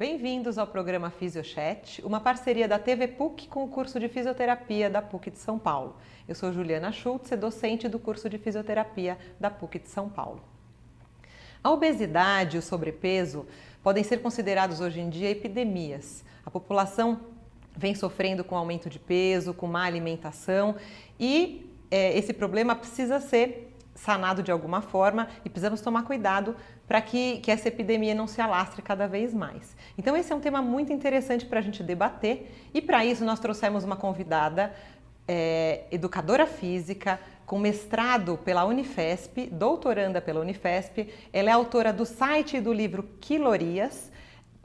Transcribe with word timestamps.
Bem-vindos 0.00 0.56
ao 0.56 0.66
programa 0.66 1.10
Fisiochat, 1.10 2.00
uma 2.02 2.20
parceria 2.20 2.66
da 2.66 2.78
TV 2.78 3.06
PUC 3.06 3.46
com 3.48 3.64
o 3.64 3.68
curso 3.68 4.00
de 4.00 4.08
fisioterapia 4.08 4.88
da 4.88 5.02
PUC 5.02 5.30
de 5.30 5.36
São 5.36 5.58
Paulo. 5.58 5.94
Eu 6.26 6.34
sou 6.34 6.50
Juliana 6.54 6.90
Schultz, 6.90 7.28
docente 7.38 7.86
do 7.86 7.98
curso 7.98 8.26
de 8.30 8.38
fisioterapia 8.38 9.18
da 9.38 9.50
PUC 9.50 9.78
de 9.78 9.90
São 9.90 10.08
Paulo. 10.08 10.42
A 11.62 11.70
obesidade 11.70 12.56
e 12.56 12.58
o 12.58 12.62
sobrepeso 12.62 13.46
podem 13.82 14.02
ser 14.02 14.22
considerados 14.22 14.80
hoje 14.80 15.00
em 15.00 15.10
dia 15.10 15.28
epidemias. 15.28 16.24
A 16.46 16.50
população 16.50 17.20
vem 17.76 17.94
sofrendo 17.94 18.42
com 18.42 18.56
aumento 18.56 18.88
de 18.88 18.98
peso, 18.98 19.52
com 19.52 19.66
má 19.66 19.84
alimentação 19.84 20.76
e 21.18 21.70
é, 21.90 22.16
esse 22.16 22.32
problema 22.32 22.74
precisa 22.74 23.20
ser 23.20 23.70
sanado 23.94 24.42
de 24.42 24.50
alguma 24.50 24.80
forma 24.80 25.28
e 25.44 25.50
precisamos 25.50 25.82
tomar 25.82 26.04
cuidado 26.04 26.56
para 26.90 27.00
que, 27.00 27.36
que 27.36 27.52
essa 27.52 27.68
epidemia 27.68 28.16
não 28.16 28.26
se 28.26 28.40
alastre 28.40 28.82
cada 28.82 29.06
vez 29.06 29.32
mais. 29.32 29.76
Então, 29.96 30.16
esse 30.16 30.32
é 30.32 30.34
um 30.34 30.40
tema 30.40 30.60
muito 30.60 30.92
interessante 30.92 31.46
para 31.46 31.60
a 31.60 31.62
gente 31.62 31.84
debater 31.84 32.50
e 32.74 32.82
para 32.82 33.04
isso 33.04 33.24
nós 33.24 33.38
trouxemos 33.38 33.84
uma 33.84 33.94
convidada, 33.94 34.74
é, 35.28 35.84
educadora 35.92 36.48
física, 36.48 37.20
com 37.46 37.60
mestrado 37.60 38.36
pela 38.44 38.64
Unifesp, 38.64 39.46
doutoranda 39.52 40.20
pela 40.20 40.40
Unifesp. 40.40 41.08
Ela 41.32 41.50
é 41.50 41.52
autora 41.52 41.92
do 41.92 42.04
site 42.04 42.56
e 42.56 42.60
do 42.60 42.72
livro 42.72 43.04
Quilorias. 43.20 44.10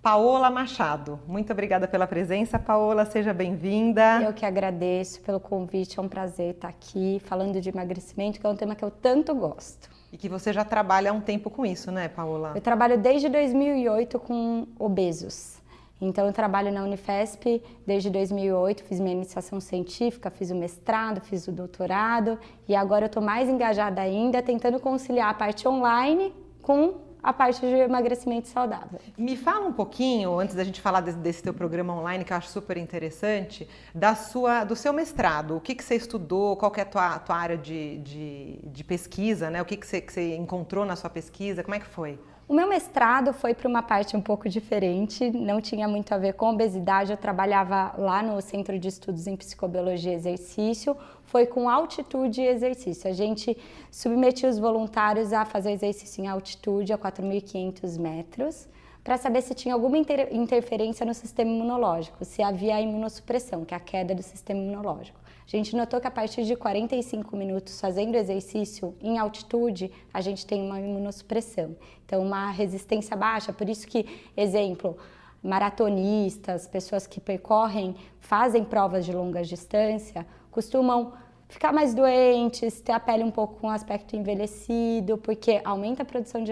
Paola 0.01 0.49
Machado. 0.49 1.20
Muito 1.27 1.53
obrigada 1.53 1.87
pela 1.87 2.07
presença, 2.07 2.57
Paola, 2.57 3.05
seja 3.05 3.35
bem-vinda. 3.35 4.23
Eu 4.23 4.34
que 4.34 4.48
agradeço 4.48 5.21
pelo 5.21 5.39
convite, 5.39 5.99
é 5.99 6.01
um 6.01 6.09
prazer 6.09 6.55
estar 6.55 6.70
aqui 6.70 7.21
falando 7.23 7.62
de 7.62 7.70
emagrecimento, 7.70 8.39
que 8.39 8.48
é 8.48 8.49
um 8.49 8.55
tema 8.55 8.73
que 8.73 8.84
eu 8.84 8.89
tanto 8.89 9.35
gosto. 9.35 9.95
E 10.15 10.17
que 10.17 10.29
você 10.29 10.53
já 10.53 10.63
trabalha 10.63 11.11
há 11.11 11.13
um 11.13 11.19
tempo 11.19 11.49
com 11.49 11.65
isso, 11.65 11.91
né, 11.91 12.07
Paola? 12.07 12.53
Eu 12.55 12.61
trabalho 12.61 12.97
desde 12.97 13.27
2008 13.27 14.17
com 14.17 14.65
obesos. 14.79 15.57
Então, 15.99 16.25
eu 16.25 16.31
trabalho 16.31 16.71
na 16.71 16.83
Unifesp 16.83 17.61
desde 17.85 18.09
2008, 18.09 18.85
fiz 18.85 18.97
minha 19.01 19.11
iniciação 19.11 19.59
científica, 19.59 20.29
fiz 20.29 20.51
o 20.51 20.55
mestrado, 20.55 21.20
fiz 21.20 21.49
o 21.49 21.51
doutorado 21.51 22.40
e 22.65 22.73
agora 22.73 23.03
eu 23.03 23.07
estou 23.07 23.21
mais 23.21 23.49
engajada 23.49 24.01
ainda, 24.01 24.41
tentando 24.41 24.79
conciliar 24.79 25.31
a 25.31 25.34
parte 25.34 25.67
online 25.67 26.34
com 26.62 26.93
a 27.26 27.34
parte 27.34 27.59
de 27.59 27.73
emagrecimento 27.73 28.48
saudável. 28.48 28.99
Me 29.18 29.35
fala 29.35 29.65
um 29.65 29.73
pouquinho, 29.73 30.40
antes 30.40 30.54
da 30.54 30.63
gente 30.63 30.79
falar 30.79 31.01
desse, 31.01 31.18
desse 31.18 31.41
teu 31.41 31.55
programa 31.55 31.91
online, 31.91 32.23
que 32.23 32.31
eu 32.31 32.37
acho 32.37 32.49
super 32.49 32.77
interessante, 32.77 33.68
da 33.95 34.13
sua, 34.13 34.63
do 34.63 34.76
seu 34.76 34.93
mestrado. 34.93 35.57
O 35.57 35.59
que, 35.59 35.73
que 35.73 35.84
você 35.84 35.96
estudou, 35.96 36.55
qual 36.55 36.71
é 36.77 36.81
a 36.81 36.85
tua, 36.85 37.18
tua 37.18 37.35
área 37.35 37.57
de, 37.57 37.98
de, 37.98 38.59
de, 38.63 38.84
pesquisa, 38.84 39.49
né? 39.49 39.59
O 39.59 39.65
que, 39.65 39.76
que, 39.76 39.87
você, 39.87 40.01
que 40.01 40.13
você 40.13 40.35
encontrou 40.35 40.85
na 40.85 40.96
sua 40.96 41.09
pesquisa, 41.09 41.63
como 41.63 41.73
é 41.73 41.79
que 41.79 41.87
foi? 41.87 42.20
O 42.48 42.53
meu 42.53 42.70
mestrado 42.70 43.34
foi 43.34 43.55
para 43.55 43.68
uma 43.68 43.81
parte 43.81 44.15
um 44.15 44.21
pouco 44.21 44.48
diferente, 44.48 45.31
não 45.31 45.59
tinha 45.59 45.87
muito 45.87 46.13
a 46.13 46.18
ver 46.20 46.34
com 46.34 46.51
obesidade. 46.51 47.09
Eu 47.09 47.18
trabalhava 47.18 47.96
lá 47.98 48.21
no 48.21 48.40
Centro 48.40 48.77
de 48.77 48.87
Estudos 48.87 49.26
em 49.26 49.35
Psicobiologia 49.35 50.12
e 50.12 50.15
Exercício, 50.15 50.96
foi 51.35 51.45
com 51.45 51.69
altitude 51.69 52.39
e 52.39 52.47
exercício. 52.47 53.09
A 53.09 53.13
gente 53.13 53.57
submetia 53.91 54.47
os 54.47 54.57
voluntários 54.57 55.33
a 55.33 55.43
fazer 55.43 55.73
exercício 55.73 56.23
em 56.23 56.27
altitude 56.27 56.93
a 56.93 56.97
4.500 56.97 57.99
metros 57.99 58.69
para 59.03 59.17
saber 59.17 59.41
se 59.41 59.53
tinha 59.53 59.73
alguma 59.73 59.97
inter 59.97 60.29
interferência 60.31 61.05
no 61.05 61.13
sistema 61.13 61.51
imunológico, 61.51 62.23
se 62.23 62.41
havia 62.41 62.79
imunossupressão, 62.79 63.65
que 63.65 63.73
é 63.73 63.77
a 63.77 63.81
queda 63.81 64.16
do 64.16 64.23
sistema 64.23 64.61
imunológico. 64.61 65.19
A 65.45 65.50
gente 65.57 65.75
notou 65.75 66.00
que 66.00 66.07
a 66.07 66.11
partir 66.11 66.45
de 66.45 66.56
45 66.56 67.35
minutos 67.35 67.81
fazendo 67.81 68.16
exercício 68.16 68.95
em 69.01 69.17
altitude, 69.17 69.91
a 70.13 70.22
gente 70.22 70.45
tem 70.45 70.61
uma 70.61 70.79
imunossupressão. 70.79 71.75
Então, 72.06 72.22
uma 72.22 72.50
resistência 72.50 73.13
baixa. 73.17 73.51
Por 73.51 73.67
isso 73.67 73.85
que, 73.85 74.06
exemplo, 74.38 74.97
maratonistas, 75.44 76.66
pessoas 76.66 77.06
que 77.06 77.19
percorrem, 77.19 77.94
fazem 78.22 78.63
provas 78.63 79.06
de 79.06 79.11
longa 79.11 79.44
distância, 79.44 80.25
costumam 80.50 81.11
ficar 81.47 81.72
mais 81.72 81.94
doentes, 81.94 82.81
ter 82.81 82.91
a 82.91 83.00
pele 83.00 83.24
um 83.24 83.31
pouco 83.31 83.59
com 83.59 83.69
aspecto 83.69 84.16
envelhecido, 84.16 85.18
porque 85.18 85.62
aumenta 85.64 86.03
a 86.03 86.06
produção 86.06 86.44
de 86.44 86.52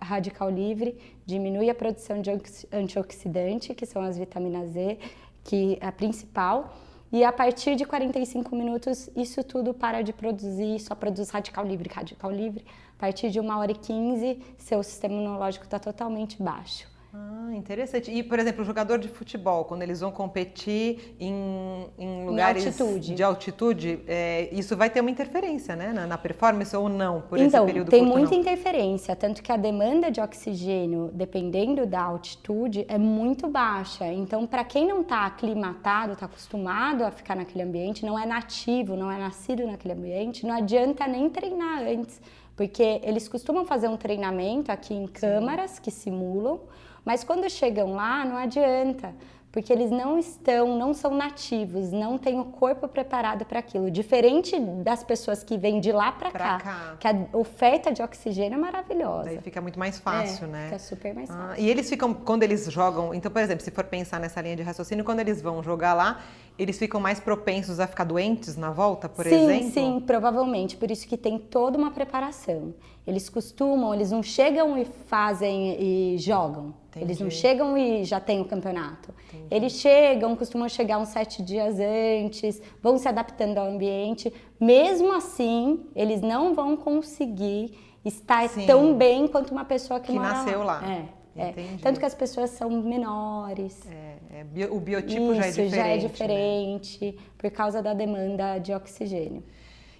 radical 0.00 0.50
livre, 0.50 0.98
diminui 1.26 1.70
a 1.70 1.74
produção 1.74 2.20
de 2.20 2.30
antioxidante, 2.72 3.74
que 3.74 3.86
são 3.86 4.02
as 4.02 4.18
vitaminas 4.18 4.70
Z, 4.70 4.98
que 5.44 5.78
é 5.80 5.86
a 5.86 5.92
principal, 5.92 6.74
e 7.12 7.24
a 7.24 7.32
partir 7.32 7.74
de 7.74 7.84
45 7.84 8.54
minutos, 8.54 9.10
isso 9.16 9.42
tudo 9.42 9.74
para 9.74 10.02
de 10.02 10.12
produzir, 10.12 10.78
só 10.78 10.94
produz 10.94 11.30
radical 11.30 11.64
livre, 11.64 11.90
radical 11.92 12.30
livre. 12.30 12.64
A 12.96 13.00
partir 13.00 13.30
de 13.30 13.40
uma 13.40 13.58
hora 13.58 13.72
e 13.72 13.74
15, 13.74 14.40
seu 14.58 14.82
sistema 14.82 15.14
imunológico 15.14 15.64
está 15.64 15.78
totalmente 15.78 16.40
baixo. 16.40 16.89
Ah, 17.12 17.50
interessante. 17.52 18.08
E, 18.08 18.22
por 18.22 18.38
exemplo, 18.38 18.62
o 18.62 18.64
jogador 18.64 18.96
de 18.96 19.08
futebol, 19.08 19.64
quando 19.64 19.82
eles 19.82 19.98
vão 19.98 20.12
competir 20.12 21.16
em, 21.18 21.86
em 21.98 22.24
lugares 22.24 22.62
em 22.62 22.68
altitude. 22.68 23.14
de 23.14 23.22
altitude, 23.22 24.00
é, 24.06 24.48
isso 24.52 24.76
vai 24.76 24.88
ter 24.88 25.00
uma 25.00 25.10
interferência 25.10 25.74
né, 25.74 25.92
na, 25.92 26.06
na 26.06 26.16
performance 26.16 26.76
ou 26.76 26.88
não, 26.88 27.22
por 27.22 27.36
então, 27.38 27.64
esse 27.64 27.72
período 27.72 27.90
tem 27.90 28.04
curto, 28.04 28.16
muita 28.16 28.34
não? 28.34 28.40
interferência, 28.40 29.16
tanto 29.16 29.42
que 29.42 29.50
a 29.50 29.56
demanda 29.56 30.08
de 30.08 30.20
oxigênio, 30.20 31.10
dependendo 31.12 31.84
da 31.84 32.00
altitude, 32.00 32.86
é 32.88 32.96
muito 32.96 33.48
baixa. 33.48 34.06
Então, 34.06 34.46
para 34.46 34.62
quem 34.62 34.86
não 34.86 35.00
está 35.00 35.26
aclimatado, 35.26 36.12
está 36.12 36.26
acostumado 36.26 37.02
a 37.02 37.10
ficar 37.10 37.34
naquele 37.34 37.64
ambiente, 37.64 38.06
não 38.06 38.16
é 38.16 38.24
nativo, 38.24 38.94
não 38.94 39.10
é 39.10 39.18
nascido 39.18 39.66
naquele 39.66 39.94
ambiente, 39.94 40.46
não 40.46 40.54
adianta 40.54 41.08
nem 41.08 41.28
treinar 41.28 41.82
antes, 41.82 42.20
porque 42.54 43.00
eles 43.02 43.26
costumam 43.26 43.64
fazer 43.64 43.88
um 43.88 43.96
treinamento 43.96 44.70
aqui 44.70 44.94
em 44.94 45.08
câmaras 45.08 45.72
Sim. 45.72 45.82
que 45.82 45.90
simulam, 45.90 46.60
mas 47.04 47.24
quando 47.24 47.48
chegam 47.50 47.92
lá, 47.94 48.24
não 48.24 48.36
adianta, 48.36 49.14
porque 49.52 49.72
eles 49.72 49.90
não 49.90 50.18
estão, 50.18 50.78
não 50.78 50.94
são 50.94 51.12
nativos, 51.12 51.90
não 51.90 52.16
têm 52.16 52.38
o 52.38 52.44
corpo 52.44 52.86
preparado 52.86 53.44
para 53.44 53.58
aquilo. 53.58 53.90
Diferente 53.90 54.58
das 54.58 55.02
pessoas 55.02 55.42
que 55.42 55.58
vêm 55.58 55.80
de 55.80 55.90
lá 55.90 56.12
para 56.12 56.30
cá, 56.30 56.60
cá, 56.60 56.96
que 57.00 57.08
a 57.08 57.26
oferta 57.32 57.92
de 57.92 58.00
oxigênio 58.00 58.54
é 58.54 58.60
maravilhosa. 58.60 59.24
Daí 59.24 59.40
fica 59.40 59.60
muito 59.60 59.78
mais 59.78 59.98
fácil, 59.98 60.44
é, 60.46 60.48
né? 60.48 60.64
Fica 60.66 60.78
super 60.78 61.14
mais 61.14 61.28
fácil. 61.28 61.44
Ah, 61.50 61.58
e 61.58 61.68
eles 61.68 61.88
ficam, 61.88 62.14
quando 62.14 62.44
eles 62.44 62.70
jogam, 62.70 63.12
então, 63.12 63.30
por 63.30 63.42
exemplo, 63.42 63.64
se 63.64 63.72
for 63.72 63.84
pensar 63.84 64.20
nessa 64.20 64.40
linha 64.40 64.54
de 64.54 64.62
raciocínio, 64.62 65.04
quando 65.04 65.18
eles 65.18 65.42
vão 65.42 65.62
jogar 65.62 65.94
lá, 65.94 66.20
eles 66.60 66.78
ficam 66.78 67.00
mais 67.00 67.18
propensos 67.18 67.80
a 67.80 67.86
ficar 67.86 68.04
doentes 68.04 68.54
na 68.54 68.70
volta, 68.70 69.08
por 69.08 69.24
sim, 69.24 69.34
exemplo? 69.34 69.64
Sim, 69.64 69.70
sim, 69.70 70.00
provavelmente. 70.00 70.76
Por 70.76 70.90
isso 70.90 71.08
que 71.08 71.16
tem 71.16 71.38
toda 71.38 71.78
uma 71.78 71.90
preparação. 71.90 72.74
Eles 73.06 73.30
costumam, 73.30 73.94
eles 73.94 74.10
não 74.10 74.22
chegam 74.22 74.76
e 74.76 74.84
fazem 74.84 75.76
e 75.80 76.18
jogam. 76.18 76.74
Entendi. 76.90 77.06
Eles 77.06 77.18
não 77.18 77.30
chegam 77.30 77.78
e 77.78 78.04
já 78.04 78.20
tem 78.20 78.42
o 78.42 78.44
campeonato. 78.44 79.14
Entendi. 79.32 79.46
Eles 79.50 79.72
chegam, 79.72 80.36
costumam 80.36 80.68
chegar 80.68 80.98
uns 80.98 81.08
sete 81.08 81.42
dias 81.42 81.76
antes, 81.80 82.60
vão 82.82 82.98
se 82.98 83.08
adaptando 83.08 83.56
ao 83.56 83.66
ambiente. 83.66 84.30
Mesmo 84.60 85.14
assim, 85.14 85.86
eles 85.96 86.20
não 86.20 86.54
vão 86.54 86.76
conseguir 86.76 87.72
estar 88.04 88.46
Sim. 88.50 88.66
tão 88.66 88.94
bem 88.94 89.26
quanto 89.26 89.50
uma 89.50 89.64
pessoa 89.64 89.98
que, 89.98 90.12
que 90.12 90.18
nasceu 90.18 90.58
lá. 90.58 90.80
lá. 90.80 90.92
É. 90.92 91.20
É. 91.36 91.54
Tanto 91.80 91.98
que 91.98 92.04
as 92.04 92.14
pessoas 92.14 92.50
são 92.50 92.68
menores. 92.68 93.80
É, 93.90 94.09
é, 94.32 94.66
o 94.70 94.78
biotipo 94.78 95.32
Isso, 95.32 95.34
já 95.34 95.46
é 95.46 95.50
diferente. 95.50 95.74
já 95.74 95.86
é 95.86 95.96
diferente 95.96 97.06
né? 97.06 97.14
por 97.36 97.50
causa 97.50 97.82
da 97.82 97.92
demanda 97.92 98.58
de 98.58 98.72
oxigênio. 98.72 99.42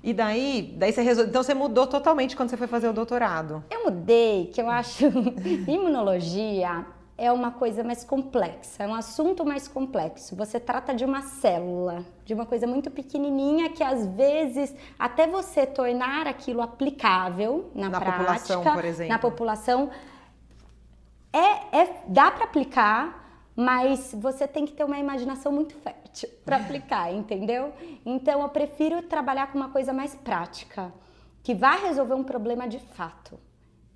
E 0.03 0.15
daí, 0.15 0.75
daí 0.77 0.93
você 0.93 1.03
resol... 1.03 1.27
então 1.27 1.43
você 1.43 1.53
mudou 1.53 1.87
totalmente 1.87 2.35
quando 2.35 2.49
você 2.49 2.57
foi 2.57 2.67
fazer 2.67 2.89
o 2.89 2.93
doutorado? 2.93 3.63
Eu 3.71 3.85
mudei, 3.85 4.47
que 4.47 4.61
eu 4.61 4.69
acho 4.71 5.07
imunologia 5.69 6.87
é 7.21 7.31
uma 7.31 7.51
coisa 7.51 7.85
mais 7.85 8.03
complexa, 8.03 8.85
é 8.85 8.89
um 8.89 8.95
assunto 8.95 9.45
mais 9.45 9.69
complexo. 9.69 10.35
Você 10.37 10.59
trata 10.59 10.95
de 10.95 11.05
uma 11.05 11.21
célula, 11.21 12.03
de 12.25 12.33
uma 12.33 12.47
coisa 12.47 12.67
muito 12.67 12.91
pequenininha 12.91 13.69
que 13.69 13.85
às 13.85 14.07
vezes 14.07 14.75
até 14.99 15.27
você 15.27 15.67
tornar 15.67 16.27
aquilo 16.27 16.63
aplicável 16.63 17.71
na, 17.75 17.91
na 17.91 18.01
prática, 18.01 18.19
população, 18.21 18.63
por 18.63 18.85
exemplo. 18.87 19.13
na 19.13 19.19
população, 19.19 19.91
é, 21.31 21.83
é 21.83 22.03
dá 22.09 22.31
para 22.31 22.45
aplicar, 22.45 23.30
mas 23.61 24.15
você 24.19 24.49
tem 24.49 24.65
que 24.65 24.73
ter 24.73 24.85
uma 24.85 24.99
imaginação 24.99 25.53
muito 25.53 25.75
fértil 25.75 26.31
para 26.47 26.57
aplicar, 26.57 27.13
entendeu? 27.13 27.75
Então 28.07 28.41
eu 28.41 28.49
prefiro 28.49 29.03
trabalhar 29.03 29.53
com 29.53 29.59
uma 29.59 29.69
coisa 29.69 29.93
mais 29.93 30.15
prática, 30.15 30.91
que 31.43 31.55
vai 31.55 31.83
resolver 31.83 32.15
um 32.15 32.25
problema 32.25 32.67
de 32.67 32.79
fato, 32.79 33.39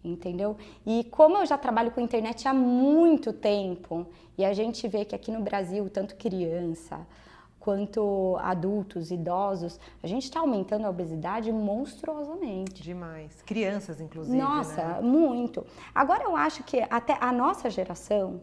entendeu? 0.05 0.55
E 0.85 1.05
como 1.05 1.39
eu 1.39 1.47
já 1.47 1.57
trabalho 1.57 1.91
com 1.93 2.01
internet 2.03 2.47
há 2.47 2.53
muito 2.53 3.33
tempo, 3.33 4.07
e 4.37 4.45
a 4.45 4.53
gente 4.53 4.87
vê 4.87 5.03
que 5.03 5.15
aqui 5.15 5.33
no 5.33 5.41
Brasil, 5.41 5.89
tanto 5.89 6.15
criança, 6.17 7.07
quanto 7.59 8.37
adultos, 8.43 9.11
idosos, 9.11 9.81
a 10.03 10.07
gente 10.07 10.25
está 10.25 10.41
aumentando 10.41 10.85
a 10.85 10.91
obesidade 10.91 11.51
monstruosamente. 11.51 12.83
Demais. 12.83 13.41
Crianças, 13.47 13.99
inclusive. 13.99 14.37
Nossa, 14.37 14.85
né? 14.85 15.01
muito. 15.01 15.67
Agora 15.95 16.25
eu 16.25 16.37
acho 16.37 16.63
que 16.65 16.85
até 16.91 17.17
a 17.19 17.33
nossa 17.33 17.71
geração, 17.71 18.43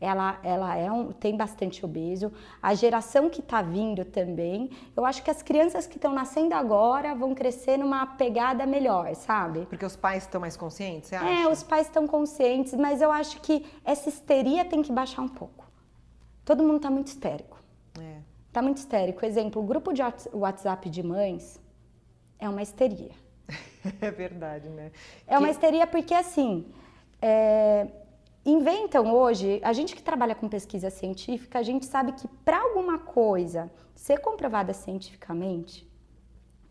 ela, 0.00 0.38
ela 0.42 0.74
é 0.76 0.90
um, 0.90 1.12
tem 1.12 1.36
bastante 1.36 1.84
obeso. 1.84 2.32
A 2.62 2.72
geração 2.74 3.28
que 3.28 3.40
está 3.40 3.60
vindo 3.60 4.04
também, 4.04 4.70
eu 4.96 5.04
acho 5.04 5.22
que 5.22 5.30
as 5.30 5.42
crianças 5.42 5.86
que 5.86 5.96
estão 5.96 6.12
nascendo 6.14 6.54
agora 6.54 7.14
vão 7.14 7.34
crescer 7.34 7.76
numa 7.76 8.06
pegada 8.06 8.64
melhor, 8.66 9.14
sabe? 9.14 9.66
Porque 9.66 9.84
os 9.84 9.96
pais 9.96 10.22
estão 10.24 10.40
mais 10.40 10.56
conscientes, 10.56 11.10
você 11.10 11.16
É, 11.16 11.18
acha? 11.18 11.48
os 11.50 11.62
pais 11.62 11.86
estão 11.86 12.06
conscientes, 12.06 12.72
mas 12.74 13.02
eu 13.02 13.12
acho 13.12 13.40
que 13.42 13.66
essa 13.84 14.08
histeria 14.08 14.64
tem 14.64 14.80
que 14.82 14.90
baixar 14.92 15.20
um 15.22 15.28
pouco. 15.28 15.66
Todo 16.44 16.62
mundo 16.62 16.76
está 16.76 16.90
muito 16.90 17.08
histérico. 17.08 17.58
É. 18.00 18.18
Está 18.48 18.62
muito 18.62 18.78
histérico. 18.78 19.24
Exemplo, 19.24 19.62
o 19.62 19.64
grupo 19.64 19.92
de 19.92 20.02
Whats- 20.02 20.28
WhatsApp 20.32 20.88
de 20.88 21.02
mães 21.02 21.60
é 22.38 22.48
uma 22.48 22.62
histeria. 22.62 23.12
É 24.00 24.10
verdade, 24.10 24.68
né? 24.68 24.92
É 25.26 25.38
uma 25.38 25.46
Que- 25.46 25.52
histeria 25.54 25.86
porque, 25.86 26.12
assim, 26.12 26.66
é, 27.22 27.86
inventam 28.44 29.14
hoje, 29.14 29.60
a 29.62 29.72
gente 29.72 29.94
que 29.94 30.02
trabalha 30.02 30.34
com 30.34 30.48
pesquisa 30.48 30.90
científica, 30.90 31.58
a 31.58 31.62
gente 31.62 31.86
sabe 31.86 32.12
que 32.12 32.26
para 32.44 32.60
alguma 32.60 32.98
coisa 32.98 33.70
ser 33.94 34.18
comprovada 34.18 34.72
cientificamente, 34.72 35.88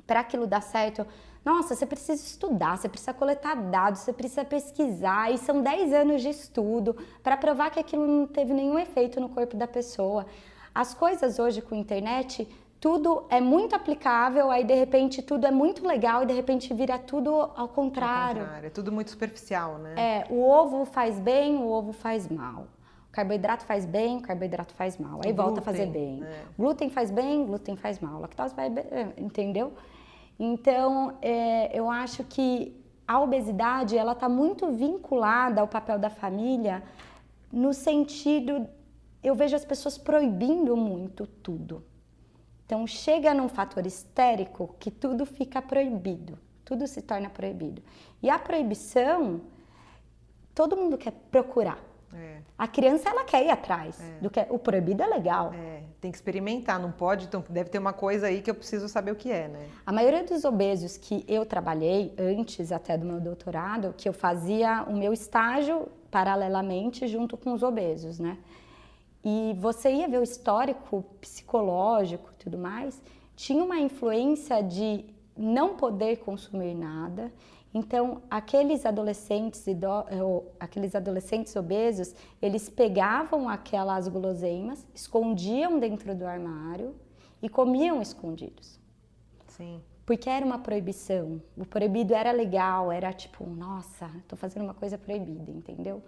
para 0.05 0.21
aquilo 0.21 0.47
dar 0.47 0.61
certo, 0.61 1.05
nossa, 1.45 1.75
você 1.75 1.85
precisa 1.85 2.21
estudar, 2.21 2.77
você 2.77 2.89
precisa 2.89 3.13
coletar 3.13 3.55
dados, 3.55 4.01
você 4.01 4.11
precisa 4.11 4.43
pesquisar, 4.43 5.31
e 5.31 5.37
são 5.37 5.61
10 5.61 5.93
anos 5.93 6.21
de 6.21 6.29
estudo 6.29 6.97
para 7.23 7.37
provar 7.37 7.69
que 7.69 7.79
aquilo 7.79 8.05
não 8.05 8.27
teve 8.27 8.53
nenhum 8.53 8.77
efeito 8.77 9.19
no 9.21 9.29
corpo 9.29 9.55
da 9.55 9.67
pessoa. 9.67 10.25
As 10.73 10.93
coisas 10.93 11.39
hoje 11.39 11.61
com 11.61 11.75
internet, 11.75 12.47
tudo 12.79 13.25
é 13.29 13.41
muito 13.41 13.75
aplicável, 13.75 14.49
aí 14.49 14.63
de 14.63 14.73
repente 14.73 15.21
tudo 15.21 15.45
é 15.45 15.51
muito 15.51 15.85
legal 15.85 16.23
e 16.23 16.25
de 16.25 16.33
repente 16.33 16.73
vira 16.73 16.97
tudo 16.97 17.29
ao 17.33 17.53
Ao 17.55 17.67
contrário. 17.67 18.41
contrário, 18.43 18.67
É 18.67 18.69
tudo 18.69 18.91
muito 18.91 19.11
superficial, 19.11 19.77
né? 19.77 19.95
É, 19.97 20.25
o 20.29 20.41
ovo 20.41 20.85
faz 20.85 21.19
bem, 21.19 21.57
o 21.57 21.67
ovo 21.67 21.91
faz 21.91 22.27
mal. 22.29 22.67
O 23.09 23.11
carboidrato 23.11 23.65
faz 23.65 23.85
bem, 23.85 24.17
o 24.17 24.21
carboidrato 24.21 24.73
faz 24.75 24.97
mal. 24.97 25.19
Aí 25.25 25.31
O 25.31 25.35
volta 25.35 25.59
a 25.59 25.63
glúten, 25.63 25.63
fazer 25.63 25.85
bem. 25.87 26.23
é. 26.23 26.43
Glúten 26.57 26.89
faz 26.89 27.11
bem, 27.11 27.45
glúten 27.45 27.75
faz 27.75 27.99
mal. 27.99 28.21
Lactose 28.21 28.53
faz 28.55 28.71
bem, 28.71 28.85
é, 28.91 29.13
entendeu? 29.17 29.73
Então, 30.39 31.17
é, 31.21 31.77
eu 31.77 31.89
acho 31.89 32.23
que 32.23 32.79
a 33.05 33.19
obesidade, 33.19 33.97
ela 33.97 34.13
está 34.13 34.29
muito 34.29 34.71
vinculada 34.71 35.59
ao 35.59 35.67
papel 35.67 35.97
da 35.99 36.09
família 36.09 36.81
no 37.51 37.73
sentido, 37.73 38.67
eu 39.23 39.33
vejo 39.35 39.55
as 39.55 39.65
pessoas 39.65 39.97
proibindo 39.97 40.77
muito 40.77 41.25
tudo. 41.25 41.83
Então 42.69 42.85
chega 42.85 43.33
num 43.33 43.49
fator 43.49 43.83
histérico 43.83 44.75
que 44.79 44.91
tudo 44.91 45.25
fica 45.25 45.59
proibido, 45.59 46.37
tudo 46.63 46.85
se 46.85 47.01
torna 47.01 47.27
proibido. 47.27 47.81
E 48.21 48.29
a 48.29 48.37
proibição, 48.37 49.41
todo 50.53 50.77
mundo 50.77 50.95
quer 50.95 51.13
procurar. 51.31 51.79
É, 52.13 52.37
A 52.55 52.67
criança 52.67 53.09
ela 53.09 53.23
quer 53.23 53.43
ir 53.43 53.49
atrás 53.49 53.99
do 54.21 54.29
que 54.29 54.39
o 54.51 54.59
proibido 54.59 55.01
é 55.01 55.07
legal. 55.07 55.51
é, 55.51 55.81
tem 55.99 56.11
que 56.11 56.17
experimentar, 56.17 56.79
não 56.79 56.91
pode, 56.91 57.25
então 57.25 57.43
deve 57.49 57.71
ter 57.71 57.79
uma 57.79 57.91
coisa 57.91 58.27
aí 58.27 58.39
que 58.39 58.51
eu 58.51 58.55
preciso 58.55 58.87
saber 58.87 59.11
o 59.13 59.15
que 59.15 59.31
é, 59.31 59.47
né? 59.47 59.67
A 59.83 59.91
maioria 59.91 60.23
dos 60.23 60.45
obesos 60.45 60.95
que 60.95 61.25
eu 61.27 61.47
trabalhei 61.47 62.13
antes 62.19 62.71
até 62.71 62.95
do 62.95 63.03
meu 63.05 63.19
doutorado, 63.19 63.95
que 63.97 64.07
eu 64.07 64.13
fazia 64.13 64.83
o 64.87 64.95
meu 64.95 65.11
estágio 65.11 65.87
paralelamente 66.11 67.07
junto 67.07 67.35
com 67.35 67.51
os 67.51 67.63
obesos, 67.63 68.19
né? 68.19 68.37
E 69.23 69.55
você 69.59 69.91
ia 69.91 70.07
ver 70.07 70.19
o 70.19 70.23
histórico 70.23 71.03
psicológico 71.19 72.29
tudo 72.39 72.57
mais, 72.57 73.01
tinha 73.35 73.63
uma 73.63 73.79
influência 73.79 74.61
de 74.63 75.05
não 75.37 75.75
poder 75.75 76.17
consumir 76.17 76.73
nada. 76.73 77.31
Então, 77.73 78.21
aqueles 78.29 78.85
adolescentes, 78.85 79.67
eh, 79.67 79.75
aqueles 80.59 80.95
adolescentes 80.95 81.55
obesos, 81.55 82.15
eles 82.41 82.67
pegavam 82.67 83.47
aquelas 83.47 84.07
guloseimas, 84.07 84.85
escondiam 84.93 85.79
dentro 85.79 86.15
do 86.15 86.25
armário 86.25 86.95
e 87.41 87.47
comiam 87.47 88.01
escondidos. 88.01 88.79
Sim. 89.47 89.81
Porque 90.05 90.27
era 90.27 90.43
uma 90.43 90.57
proibição. 90.57 91.39
O 91.55 91.63
proibido 91.63 92.15
era 92.15 92.31
legal, 92.31 92.91
era 92.91 93.13
tipo, 93.13 93.45
nossa, 93.45 94.09
tô 94.27 94.35
fazendo 94.35 94.63
uma 94.63 94.73
coisa 94.73 94.97
proibida, 94.97 95.51
entendeu? 95.51 96.01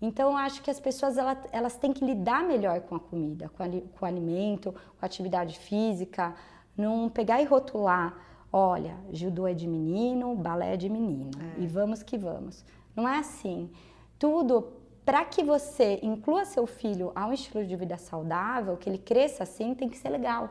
Então, 0.00 0.30
eu 0.32 0.36
acho 0.36 0.62
que 0.62 0.70
as 0.70 0.78
pessoas 0.78 1.16
ela- 1.16 1.40
elas 1.52 1.76
têm 1.76 1.92
que 1.92 2.04
lidar 2.04 2.42
melhor 2.44 2.80
com 2.82 2.94
a 2.96 3.00
comida, 3.00 3.48
com, 3.48 3.62
ali- 3.62 3.88
com 3.98 4.04
o 4.04 4.08
alimento, 4.08 4.72
com 4.72 4.78
a 5.00 5.06
atividade 5.06 5.58
física, 5.58 6.34
não 6.76 7.08
pegar 7.08 7.40
e 7.40 7.44
rotular, 7.44 8.14
olha, 8.52 8.94
judô 9.10 9.46
é 9.46 9.54
de 9.54 9.66
menino, 9.66 10.34
balé 10.36 10.74
é 10.74 10.76
de 10.76 10.88
menino, 10.90 11.30
e 11.58 11.66
vamos 11.66 12.02
que 12.02 12.18
vamos. 12.18 12.64
Não 12.94 13.08
é 13.08 13.18
assim. 13.18 13.70
Tudo 14.18 14.68
para 15.04 15.24
que 15.24 15.42
você 15.42 15.98
inclua 16.02 16.44
seu 16.44 16.66
filho 16.66 17.12
a 17.14 17.26
um 17.26 17.32
estilo 17.32 17.64
de 17.64 17.74
vida 17.76 17.96
saudável, 17.96 18.76
que 18.76 18.88
ele 18.90 18.98
cresça 18.98 19.44
assim, 19.44 19.74
tem 19.74 19.88
que 19.88 19.96
ser 19.96 20.08
legal. 20.10 20.50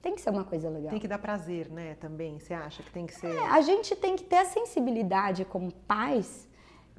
Tem 0.00 0.14
que 0.14 0.20
ser 0.20 0.30
uma 0.30 0.44
coisa 0.44 0.70
legal. 0.70 0.90
Tem 0.90 0.98
que 0.98 1.08
dar 1.08 1.18
prazer, 1.18 1.68
né, 1.68 1.94
também, 1.96 2.38
você 2.38 2.54
acha 2.54 2.82
que 2.82 2.90
tem 2.90 3.04
que 3.06 3.14
ser... 3.14 3.36
A 3.38 3.60
gente 3.60 3.94
tem 3.96 4.16
que 4.16 4.24
ter 4.24 4.36
a 4.38 4.44
sensibilidade 4.46 5.44
como 5.44 5.70
pais 5.86 6.48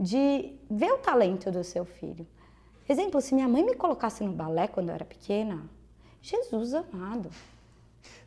de 0.01 0.55
ver 0.69 0.91
o 0.93 0.97
talento 0.97 1.51
do 1.51 1.63
seu 1.63 1.85
filho. 1.85 2.25
Exemplo, 2.89 3.21
se 3.21 3.35
minha 3.35 3.47
mãe 3.47 3.63
me 3.63 3.75
colocasse 3.75 4.23
no 4.23 4.31
balé 4.33 4.67
quando 4.67 4.89
eu 4.89 4.95
era 4.95 5.05
pequena, 5.05 5.61
Jesus 6.21 6.73
amado, 6.73 7.29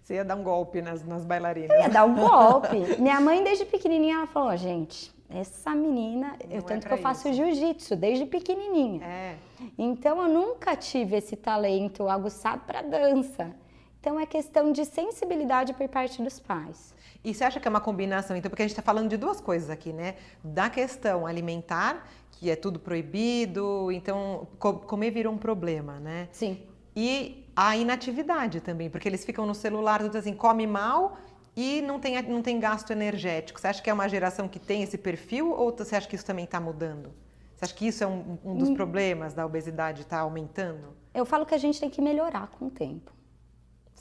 Você 0.02 0.14
ia 0.14 0.24
dar 0.24 0.36
um 0.36 0.42
golpe 0.44 0.80
nas, 0.80 1.04
nas 1.04 1.24
bailarinas. 1.24 1.70
eu 1.70 1.80
ia 1.80 1.88
dar 1.88 2.04
um 2.04 2.14
golpe. 2.16 3.00
minha 3.00 3.20
mãe 3.20 3.42
desde 3.42 3.64
pequenininha 3.64 4.16
ela 4.18 4.26
falou, 4.26 4.50
"Ó, 4.50 4.56
gente, 4.56 5.12
essa 5.28 5.74
menina, 5.74 6.36
eu 6.48 6.58
é 6.58 6.62
tanto 6.62 6.82
que 6.82 6.88
pra 6.88 6.96
eu 6.96 7.02
faço 7.02 7.28
isso." 7.28 7.36
jiu-jitsu 7.36 7.96
desde 7.96 8.24
pequenininha. 8.26 9.04
É, 9.04 9.36
Então 9.76 10.22
eu 10.22 10.28
nunca 10.28 10.76
tive 10.76 11.16
esse 11.16 11.34
talento 11.36 12.08
aguçado 12.08 12.62
para 12.66 12.82
dança. 12.82 13.54
Então 14.04 14.20
é 14.20 14.26
questão 14.26 14.70
de 14.70 14.84
sensibilidade 14.84 15.72
por 15.72 15.88
parte 15.88 16.22
dos 16.22 16.38
pais. 16.38 16.94
E 17.24 17.32
você 17.32 17.42
acha 17.42 17.58
que 17.58 17.66
é 17.66 17.70
uma 17.70 17.80
combinação, 17.80 18.36
então, 18.36 18.50
porque 18.50 18.60
a 18.62 18.66
gente 18.66 18.72
está 18.72 18.82
falando 18.82 19.08
de 19.08 19.16
duas 19.16 19.40
coisas 19.40 19.70
aqui, 19.70 19.94
né? 19.94 20.16
Da 20.44 20.68
questão 20.68 21.26
alimentar, 21.26 22.06
que 22.32 22.50
é 22.50 22.54
tudo 22.54 22.78
proibido, 22.78 23.90
então 23.90 24.46
co- 24.58 24.74
comer 24.80 25.10
virou 25.10 25.32
um 25.32 25.38
problema, 25.38 25.98
né? 26.00 26.28
Sim. 26.32 26.60
E 26.94 27.48
a 27.56 27.78
inatividade 27.78 28.60
também, 28.60 28.90
porque 28.90 29.08
eles 29.08 29.24
ficam 29.24 29.46
no 29.46 29.54
celular, 29.54 30.02
tudo 30.02 30.18
assim, 30.18 30.34
come 30.34 30.66
mal 30.66 31.16
e 31.56 31.80
não 31.80 31.98
tem, 31.98 32.20
não 32.24 32.42
tem 32.42 32.60
gasto 32.60 32.90
energético. 32.90 33.58
Você 33.58 33.68
acha 33.68 33.82
que 33.82 33.88
é 33.88 33.94
uma 33.94 34.06
geração 34.06 34.46
que 34.46 34.58
tem 34.58 34.82
esse 34.82 34.98
perfil 34.98 35.50
ou 35.50 35.74
você 35.74 35.96
acha 35.96 36.06
que 36.06 36.14
isso 36.14 36.26
também 36.26 36.44
está 36.44 36.60
mudando? 36.60 37.10
Você 37.56 37.64
acha 37.64 37.74
que 37.74 37.86
isso 37.86 38.04
é 38.04 38.06
um, 38.06 38.36
um 38.44 38.54
dos 38.54 38.68
problemas 38.68 39.32
da 39.32 39.46
obesidade, 39.46 40.02
está 40.02 40.18
aumentando? 40.18 40.94
Eu 41.14 41.24
falo 41.24 41.46
que 41.46 41.54
a 41.54 41.58
gente 41.58 41.80
tem 41.80 41.88
que 41.88 42.02
melhorar 42.02 42.48
com 42.48 42.66
o 42.66 42.70
tempo. 42.70 43.13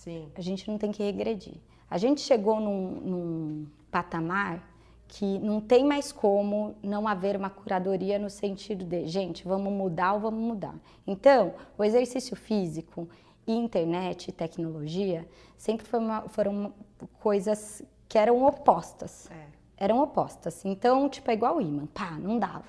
Sim. 0.03 0.29
A 0.35 0.41
gente 0.41 0.69
não 0.69 0.77
tem 0.77 0.91
que 0.91 1.01
regredir. 1.01 1.55
A 1.89 1.97
gente 1.97 2.19
chegou 2.19 2.59
num, 2.59 2.91
num 3.01 3.67
patamar 3.89 4.69
que 5.07 5.39
não 5.39 5.61
tem 5.61 5.85
mais 5.85 6.11
como 6.11 6.75
não 6.83 7.07
haver 7.07 7.37
uma 7.37 7.49
curadoria 7.49 8.19
no 8.19 8.29
sentido 8.29 8.83
de, 8.83 9.07
gente, 9.07 9.45
vamos 9.47 9.71
mudar 9.71 10.13
ou 10.13 10.19
vamos 10.19 10.41
mudar. 10.41 10.75
Então, 11.07 11.53
o 11.77 11.83
exercício 11.83 12.35
físico 12.35 13.07
e 13.47 13.53
internet 13.55 14.27
e 14.27 14.31
tecnologia 14.31 15.25
sempre 15.57 15.85
uma- 15.95 16.23
foram 16.29 16.73
coisas 17.21 17.81
que 18.09 18.17
eram 18.17 18.43
opostas. 18.45 19.29
É. 19.31 19.45
Eram 19.85 20.01
opostas. 20.01 20.65
Então, 20.65 21.07
tipo, 21.07 21.29
é 21.31 21.33
igual 21.33 21.57
o 21.57 21.61
imã. 21.61 21.85
Pá, 21.93 22.11
não 22.19 22.37
dava. 22.39 22.65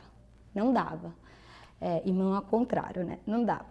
Não 0.54 0.72
dava. 0.72 1.12
É, 1.80 2.00
imã 2.04 2.36
ao 2.36 2.42
contrário, 2.42 3.04
né? 3.04 3.18
Não 3.26 3.42
dava. 3.44 3.66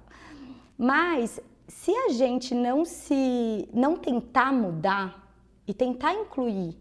Mas 0.78 1.40
se 1.68 1.92
a 1.92 2.10
gente 2.10 2.54
não 2.54 2.86
se 2.86 3.68
não 3.74 3.96
tentar 3.96 4.52
mudar 4.52 5.36
e 5.68 5.74
tentar 5.74 6.14
incluir, 6.14 6.78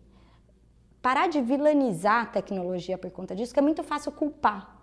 parar 1.01 1.29
de 1.29 1.41
vilanizar 1.41 2.23
a 2.23 2.27
tecnologia 2.27 2.99
por 2.99 3.11
conta 3.11 3.35
disso, 3.35 3.53
que 3.53 3.61
é 3.61 3.63
muito 3.63 3.83
fácil 3.83 4.13
culpar. 4.13 4.77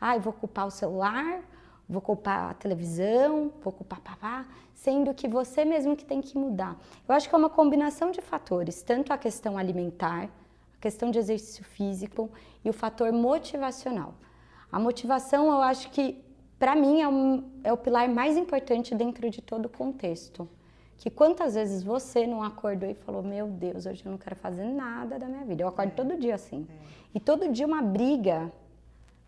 Ah, 0.00 0.16
vou 0.18 0.32
culpar 0.32 0.66
o 0.66 0.70
celular, 0.70 1.42
vou 1.88 2.00
culpar 2.00 2.50
a 2.50 2.54
televisão, 2.54 3.52
vou 3.62 3.72
culpar 3.72 4.00
papá, 4.00 4.46
sendo 4.74 5.12
que 5.12 5.28
você 5.28 5.64
mesmo 5.64 5.96
que 5.96 6.04
tem 6.04 6.20
que 6.20 6.38
mudar. 6.38 6.78
Eu 7.06 7.14
acho 7.14 7.28
que 7.28 7.34
é 7.34 7.38
uma 7.38 7.50
combinação 7.50 8.10
de 8.10 8.22
fatores, 8.22 8.82
tanto 8.82 9.12
a 9.12 9.18
questão 9.18 9.58
alimentar, 9.58 10.24
a 10.24 10.80
questão 10.80 11.10
de 11.10 11.18
exercício 11.18 11.64
físico 11.64 12.30
e 12.64 12.70
o 12.70 12.72
fator 12.72 13.12
motivacional. 13.12 14.14
A 14.72 14.78
motivação, 14.78 15.46
eu 15.48 15.60
acho 15.60 15.90
que, 15.90 16.24
para 16.60 16.76
mim, 16.76 17.00
é, 17.00 17.08
um- 17.08 17.42
é 17.64 17.72
o 17.72 17.76
pilar 17.76 18.08
mais 18.08 18.36
importante 18.36 18.94
dentro 18.94 19.28
de 19.28 19.40
todo 19.42 19.64
o 19.66 19.68
contexto. 19.68 20.48
Que 20.98 21.08
quantas 21.08 21.54
vezes 21.54 21.82
você 21.82 22.26
não 22.26 22.42
acordou 22.42 22.88
e 22.88 22.94
falou: 22.94 23.22
Meu 23.22 23.46
Deus, 23.48 23.86
hoje 23.86 24.04
eu 24.04 24.10
não 24.12 24.18
quero 24.18 24.36
fazer 24.36 24.64
nada 24.64 25.18
da 25.18 25.26
minha 25.26 25.44
vida. 25.46 25.62
Eu 25.62 25.68
acordo 25.68 25.92
todo 25.92 26.18
dia 26.18 26.34
assim. 26.34 26.68
E 27.14 27.18
todo 27.18 27.48
dia 27.50 27.66
uma 27.66 27.80
briga. 27.82 28.52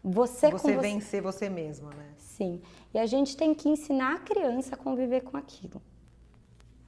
Você, 0.04 0.50
com 0.50 0.58
Você 0.58 0.74
você. 0.74 0.80
vencer 0.88 1.22
você 1.22 1.48
mesmo, 1.48 1.88
né? 1.88 2.06
Sim. 2.18 2.60
E 2.92 2.98
a 2.98 3.06
gente 3.06 3.36
tem 3.36 3.54
que 3.54 3.68
ensinar 3.70 4.16
a 4.16 4.18
criança 4.18 4.74
a 4.74 4.78
conviver 4.78 5.22
com 5.22 5.36
aquilo. 5.36 5.80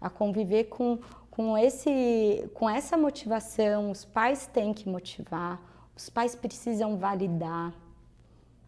A 0.01 0.11
conviver 0.11 0.65
com, 0.65 0.99
com, 1.31 1.57
esse, 1.57 2.51
com 2.53 2.69
essa 2.69 2.97
motivação. 2.99 3.91
Os 3.91 4.05
pais 4.05 4.47
têm 4.49 4.75
que 4.75 4.87
motivar, 4.89 5.63
os 5.97 6.11
pais 6.11 6.35
precisam 6.35 6.99
validar. 6.99 7.73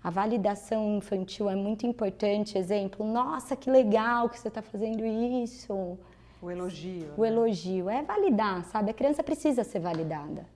A 0.06 0.10
validação 0.10 0.98
infantil 0.98 1.50
é 1.50 1.56
muito 1.56 1.84
importante. 1.84 2.56
Exemplo, 2.56 3.04
nossa, 3.04 3.56
que 3.56 3.68
legal 3.68 4.28
que 4.28 4.38
você 4.38 4.46
está 4.46 4.62
fazendo 4.62 5.04
isso. 5.04 5.98
O 6.40 6.48
elogio. 6.48 7.08
O 7.16 7.22
né? 7.22 7.28
elogio. 7.28 7.90
É 7.90 8.04
validar, 8.04 8.64
sabe? 8.66 8.92
A 8.92 8.94
criança 8.94 9.24
precisa 9.24 9.64
ser 9.64 9.80
validada. 9.80 10.46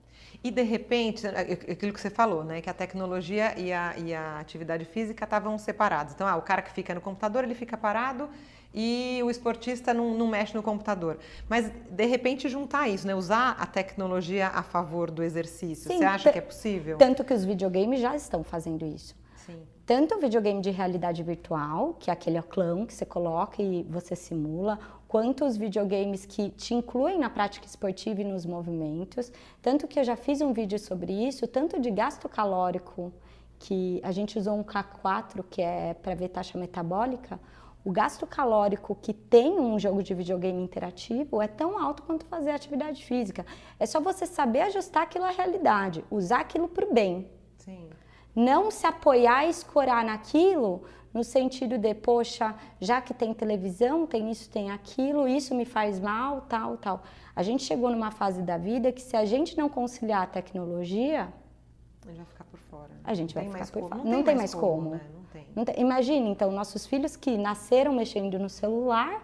E 0.41 0.49
de 0.49 0.61
repente, 0.61 1.27
é, 1.27 1.31
é, 1.31 1.71
aquilo 1.73 1.91
que 1.91 1.99
você 1.99 2.09
falou, 2.09 2.45
né? 2.45 2.61
Que 2.61 2.69
a 2.69 2.73
tecnologia 2.73 3.53
e 3.59 3.73
a, 3.73 3.93
e 3.97 4.13
a 4.13 4.39
atividade 4.39 4.85
física 4.85 5.25
estavam 5.25 5.57
separados. 5.57 6.13
Então, 6.13 6.25
ah, 6.25 6.37
o 6.37 6.41
cara 6.41 6.61
que 6.61 6.71
fica 6.71 6.95
no 6.95 7.01
computador, 7.01 7.43
ele 7.43 7.53
fica 7.53 7.75
parado 7.75 8.29
e 8.73 9.19
o 9.21 9.29
esportista 9.29 9.93
não, 9.93 10.13
não, 10.13 10.27
mexe 10.27 10.55
no 10.55 10.63
computador. 10.63 11.19
Mas, 11.49 11.69
de 11.89 12.05
repente, 12.05 12.47
juntar 12.47 12.87
isso, 12.87 13.05
né? 13.05 13.13
Usar 13.13 13.57
a 13.59 13.65
tecnologia 13.65 14.47
a 14.47 14.63
favor 14.63 15.11
do 15.11 15.21
exercício. 15.21 15.91
Sim, 15.91 15.97
você 15.97 16.05
acha 16.05 16.31
que 16.31 16.37
é 16.37 16.41
possível? 16.41 16.97
Tanto 16.97 17.21
que 17.25 17.33
os 17.33 17.43
videogames 17.43 17.99
já 17.99 18.15
estão 18.15 18.45
fazendo 18.45 18.85
isso. 18.85 19.19
Sim. 19.51 19.63
Tanto 19.85 20.15
o 20.15 20.19
videogame 20.19 20.61
de 20.61 20.69
realidade 20.69 21.21
virtual, 21.21 21.95
que 21.99 22.09
é 22.09 22.13
aquele 22.13 22.41
clã 22.41 22.85
que 22.85 22.93
você 22.93 23.05
coloca 23.05 23.61
e 23.61 23.83
você 23.83 24.15
simula, 24.15 24.79
quanto 25.07 25.43
os 25.43 25.57
videogames 25.57 26.25
que 26.25 26.49
te 26.51 26.73
incluem 26.73 27.19
na 27.19 27.29
prática 27.29 27.65
esportiva 27.65 28.21
e 28.21 28.23
nos 28.23 28.45
movimentos. 28.45 29.31
Tanto 29.61 29.87
que 29.87 29.99
eu 29.99 30.03
já 30.03 30.15
fiz 30.15 30.39
um 30.39 30.53
vídeo 30.53 30.79
sobre 30.79 31.11
isso, 31.11 31.45
tanto 31.47 31.79
de 31.79 31.91
gasto 31.91 32.29
calórico, 32.29 33.11
que 33.59 33.99
a 34.03 34.11
gente 34.11 34.39
usou 34.39 34.55
um 34.55 34.63
K4, 34.63 35.43
que 35.49 35.61
é 35.61 35.93
para 35.93 36.15
ver 36.15 36.29
taxa 36.29 36.57
metabólica, 36.57 37.39
o 37.83 37.91
gasto 37.91 38.27
calórico 38.27 38.95
que 38.95 39.13
tem 39.13 39.59
um 39.59 39.77
jogo 39.77 40.01
de 40.03 40.13
videogame 40.13 40.61
interativo 40.61 41.41
é 41.41 41.47
tão 41.47 41.77
alto 41.77 42.03
quanto 42.03 42.25
fazer 42.25 42.51
atividade 42.51 43.03
física. 43.03 43.45
É 43.79 43.85
só 43.85 43.99
você 43.99 44.25
saber 44.25 44.61
ajustar 44.61 45.03
aquilo 45.03 45.25
à 45.25 45.31
realidade, 45.31 46.05
usar 46.09 46.41
aquilo 46.41 46.67
para 46.67 46.85
o 46.85 46.93
bem. 46.93 47.27
Sim. 47.57 47.89
Não 48.35 48.71
se 48.71 48.87
apoiar 48.87 49.45
e 49.45 49.49
escorar 49.49 50.03
naquilo 50.05 50.83
no 51.13 51.23
sentido 51.23 51.77
de, 51.77 51.93
poxa, 51.93 52.55
já 52.79 53.01
que 53.01 53.13
tem 53.13 53.33
televisão, 53.33 54.07
tem 54.07 54.31
isso, 54.31 54.49
tem 54.49 54.71
aquilo, 54.71 55.27
isso 55.27 55.53
me 55.53 55.65
faz 55.65 55.99
mal, 55.99 56.41
tal, 56.41 56.77
tal. 56.77 57.03
A 57.35 57.43
gente 57.43 57.63
chegou 57.63 57.89
numa 57.89 58.11
fase 58.11 58.41
da 58.41 58.57
vida 58.57 58.91
que 58.91 59.01
se 59.01 59.15
a 59.15 59.25
gente 59.25 59.57
não 59.57 59.67
conciliar 59.67 60.23
a 60.23 60.27
tecnologia, 60.27 61.27
a 62.03 62.07
gente 62.07 62.17
vai 62.17 62.25
ficar 62.25 62.43
por 62.45 62.59
fora. 62.59 62.89
Né? 62.89 62.99
A 63.03 63.13
gente 63.13 63.33
vai 63.35 63.43
ficar 63.45 63.67
por 63.67 63.89
fora. 63.89 63.95
Não, 64.03 64.11
não, 64.11 64.23
tem 64.23 64.35
mais 64.35 64.53
como. 64.53 64.65
como. 64.65 64.89
Né? 64.91 65.01
Não 65.55 65.65
tem. 65.65 65.79
Imagine, 65.79 66.29
então, 66.29 66.51
nossos 66.51 66.85
filhos 66.85 67.15
que 67.15 67.37
nasceram 67.37 67.93
mexendo 67.93 68.39
no 68.39 68.49
celular. 68.49 69.21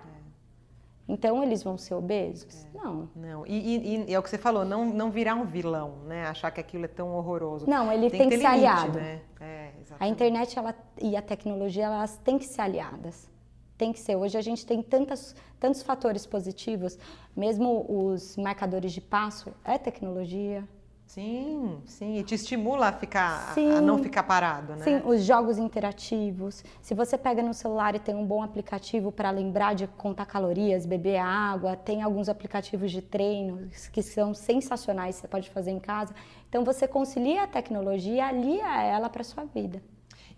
Então 1.08 1.42
eles 1.42 1.64
vão 1.64 1.78
ser 1.78 1.94
obesos? 1.94 2.66
É. 2.66 2.78
Não. 2.78 3.10
Não. 3.16 3.48
E, 3.48 3.54
e, 3.54 4.06
e, 4.10 4.14
é 4.14 4.20
o 4.20 4.24
que 4.24 4.30
você 4.30 4.38
falou, 4.38 4.66
não, 4.66 4.86
não 4.86 5.10
virar 5.10 5.36
um 5.36 5.46
vilão, 5.46 6.00
né? 6.06 6.28
Achar 6.28 6.52
que 6.52 6.60
aquilo 6.60 6.86
é 6.86 6.88
tão 6.88 7.16
horroroso. 7.16 7.70
Não, 7.70 7.92
ele 7.92 8.10
tem, 8.10 8.20
tem 8.20 8.30
que, 8.30 8.38
ser 8.38 8.44
limite, 8.44 8.66
aliado. 8.66 9.00
Né? 9.00 9.22
É, 9.40 9.72
a 10.00 10.08
internet 10.08 10.58
ela, 10.60 10.76
e 11.02 11.16
a 11.16 11.22
tecnologia, 11.22 11.86
elas 11.86 12.18
têm 12.18 12.38
que 12.38 12.46
ser 12.46 12.62
aliadas. 12.62 13.30
Tem 13.78 13.94
que 13.94 14.00
ser. 14.00 14.16
Hoje 14.16 14.38
a 14.38 14.42
gente 14.42 14.66
tem 14.66 14.82
tantas, 14.82 15.36
tantos 15.60 15.84
fatores 15.84 16.26
positivos, 16.26 16.98
mesmo 17.36 17.86
os 17.88 18.36
marcadores 18.36 18.92
de 18.92 19.00
passo, 19.00 19.54
é 19.64 19.78
tecnologia, 19.78 20.68
Sim, 21.08 21.82
sim, 21.86 22.18
e 22.18 22.24
te 22.24 22.36
estimula 22.36 22.90
a 22.90 22.92
ficar 22.92 23.54
sim, 23.54 23.72
a 23.72 23.80
não 23.80 23.98
ficar 23.98 24.24
parado, 24.24 24.76
né? 24.76 24.84
Sim, 24.84 25.02
os 25.06 25.24
jogos 25.24 25.58
interativos. 25.58 26.64
Se 26.82 26.94
você 26.94 27.18
pega 27.18 27.42
no 27.42 27.54
celular 27.54 27.96
e 27.96 28.00
tem 28.00 28.14
um 28.14 28.26
bom 28.26 28.44
aplicativo 28.44 29.10
para 29.10 29.32
lembrar 29.32 29.74
de 29.74 29.88
contar 29.88 30.26
calorias, 30.26 30.86
beber 30.86 31.18
água, 31.18 31.78
tem 31.78 32.04
alguns 32.04 32.28
aplicativos 32.28 32.92
de 32.92 33.02
treino 33.02 33.70
que 33.92 34.04
são 34.04 34.34
sensacionais, 34.34 35.16
você 35.16 35.28
pode 35.30 35.50
fazer 35.50 35.72
em 35.72 35.80
casa. 35.80 36.14
Então 36.50 36.66
você 36.66 36.86
concilia 36.88 37.44
a 37.44 37.48
tecnologia 37.48 38.14
e 38.14 38.20
alia 38.20 38.84
ela 38.84 39.10
para 39.10 39.24
sua 39.24 39.46
vida. 39.46 39.82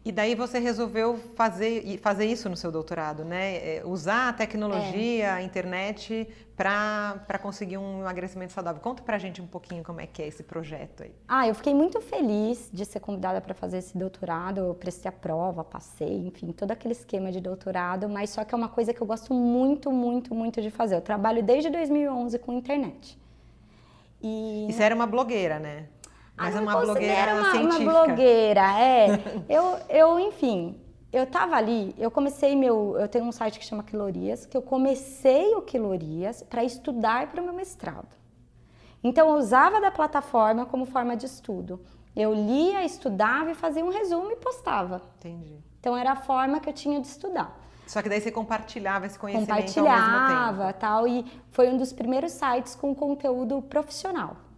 E 0.04 0.14
daí 0.14 0.34
você 0.34 0.60
resolveu 0.60 1.18
fazer, 1.36 2.00
fazer 2.00 2.26
isso 2.26 2.50
no 2.50 2.56
seu 2.56 2.72
doutorado, 2.72 3.26
né? 3.26 3.58
É, 3.58 3.84
usar 3.86 4.30
a 4.30 4.34
tecnologia, 4.34 5.26
é. 5.26 5.30
a 5.30 5.42
internet 5.42 6.28
para 6.56 7.38
conseguir 7.42 7.78
um 7.78 8.02
emagrecimento 8.02 8.54
saudável. 8.54 8.82
Conta 8.82 9.04
pra 9.04 9.18
gente 9.18 9.42
um 9.42 9.48
pouquinho 9.48 9.84
como 9.84 10.00
é 10.00 10.08
que 10.08 10.22
é 10.22 10.28
esse 10.28 10.42
projeto 10.42 11.04
aí. 11.04 11.12
Ah, 11.28 11.48
eu 11.48 11.54
fiquei 11.54 11.74
muito 11.74 12.00
feliz 12.00 12.70
de 12.72 12.86
ser 12.86 13.02
convidada 13.02 13.42
para 13.42 13.54
fazer 13.54 13.80
esse 13.80 13.98
doutorado. 13.98 14.60
Eu 14.60 14.74
prestei 14.74 15.10
a 15.10 15.12
prova, 15.12 15.64
passei, 15.66 16.28
enfim, 16.28 16.52
todo 16.54 16.72
aquele 16.72 16.94
esquema 16.94 17.30
de 17.32 17.42
doutorado, 17.42 18.08
mas 18.08 18.30
só 18.30 18.46
que 18.46 18.56
é 18.56 18.58
uma 18.58 18.70
coisa 18.70 18.94
que 18.94 19.02
eu 19.02 19.08
gosto 19.08 19.34
muito, 19.34 19.92
muito, 19.92 20.34
muito 20.34 20.62
de 20.62 20.72
fazer. 20.72 20.96
Eu 20.96 21.02
trabalho 21.02 21.44
desde 21.44 21.70
2011 21.70 22.40
com 22.40 22.54
internet. 22.54 23.20
E, 24.22 24.68
e 24.70 24.74
você 24.74 24.84
era 24.84 24.96
uma 24.96 25.08
blogueira, 25.08 25.60
né? 25.60 25.88
Mas 26.40 26.56
ah, 26.56 26.60
é 26.60 26.62
uma 26.62 26.80
blogueira 26.80 27.36
uma, 27.36 27.52
científica. 27.52 27.84
Uma 27.84 28.06
blogueira, 28.06 28.80
é. 28.80 29.08
eu, 29.50 29.78
eu, 29.90 30.20
enfim, 30.20 30.80
eu 31.12 31.26
tava 31.26 31.56
ali, 31.58 31.94
eu 31.98 32.10
comecei 32.10 32.56
meu, 32.56 32.98
eu 32.98 33.10
tenho 33.10 33.26
um 33.26 33.32
site 33.32 33.60
que 33.60 33.66
chama 33.66 33.84
Quilorias, 33.84 34.46
que 34.46 34.56
eu 34.56 34.62
comecei 34.62 35.54
o 35.56 35.62
Quilorias 35.62 36.42
para 36.44 36.64
estudar 36.64 37.28
para 37.28 37.42
o 37.42 37.44
meu 37.44 37.54
mestrado. 37.54 38.08
Então 39.04 39.30
eu 39.30 39.36
usava 39.36 39.82
da 39.82 39.92
plataforma 39.92 40.66
como 40.66 40.86
forma 40.86 41.16
de 41.16 41.26
estudo. 41.26 41.82
Eu 42.16 42.34
lia, 42.34 42.86
estudava 42.86 43.52
e 43.52 43.56
fazia 43.56 43.84
um 43.84 43.90
resumo 43.90 44.32
e 44.32 44.36
postava. 44.38 45.02
Entendi. 45.18 45.58
Então 45.80 45.96
era 45.96 46.14
a 46.14 46.16
forma 46.16 46.60
que 46.60 46.70
eu 46.70 46.74
tinha 46.74 47.00
de 47.02 47.08
estudar. 47.08 47.58
Só 47.86 48.02
que 48.02 48.10
daí 48.10 48.22
você 48.22 48.32
compartilhava 48.32 49.06
esse 49.06 49.18
conhecimento 49.18 49.50
compartilhava, 49.50 50.44
ao 50.44 50.54
mesmo 50.54 50.64
tempo. 50.64 50.80
tal, 50.80 51.08
e 51.08 51.26
foi 51.52 51.70
um 51.70 51.78
dos 51.78 51.92
primeiros 51.92 52.32
sites 52.32 52.76
com 52.76 52.94
conteúdo 52.94 53.62
profissional 53.64 54.49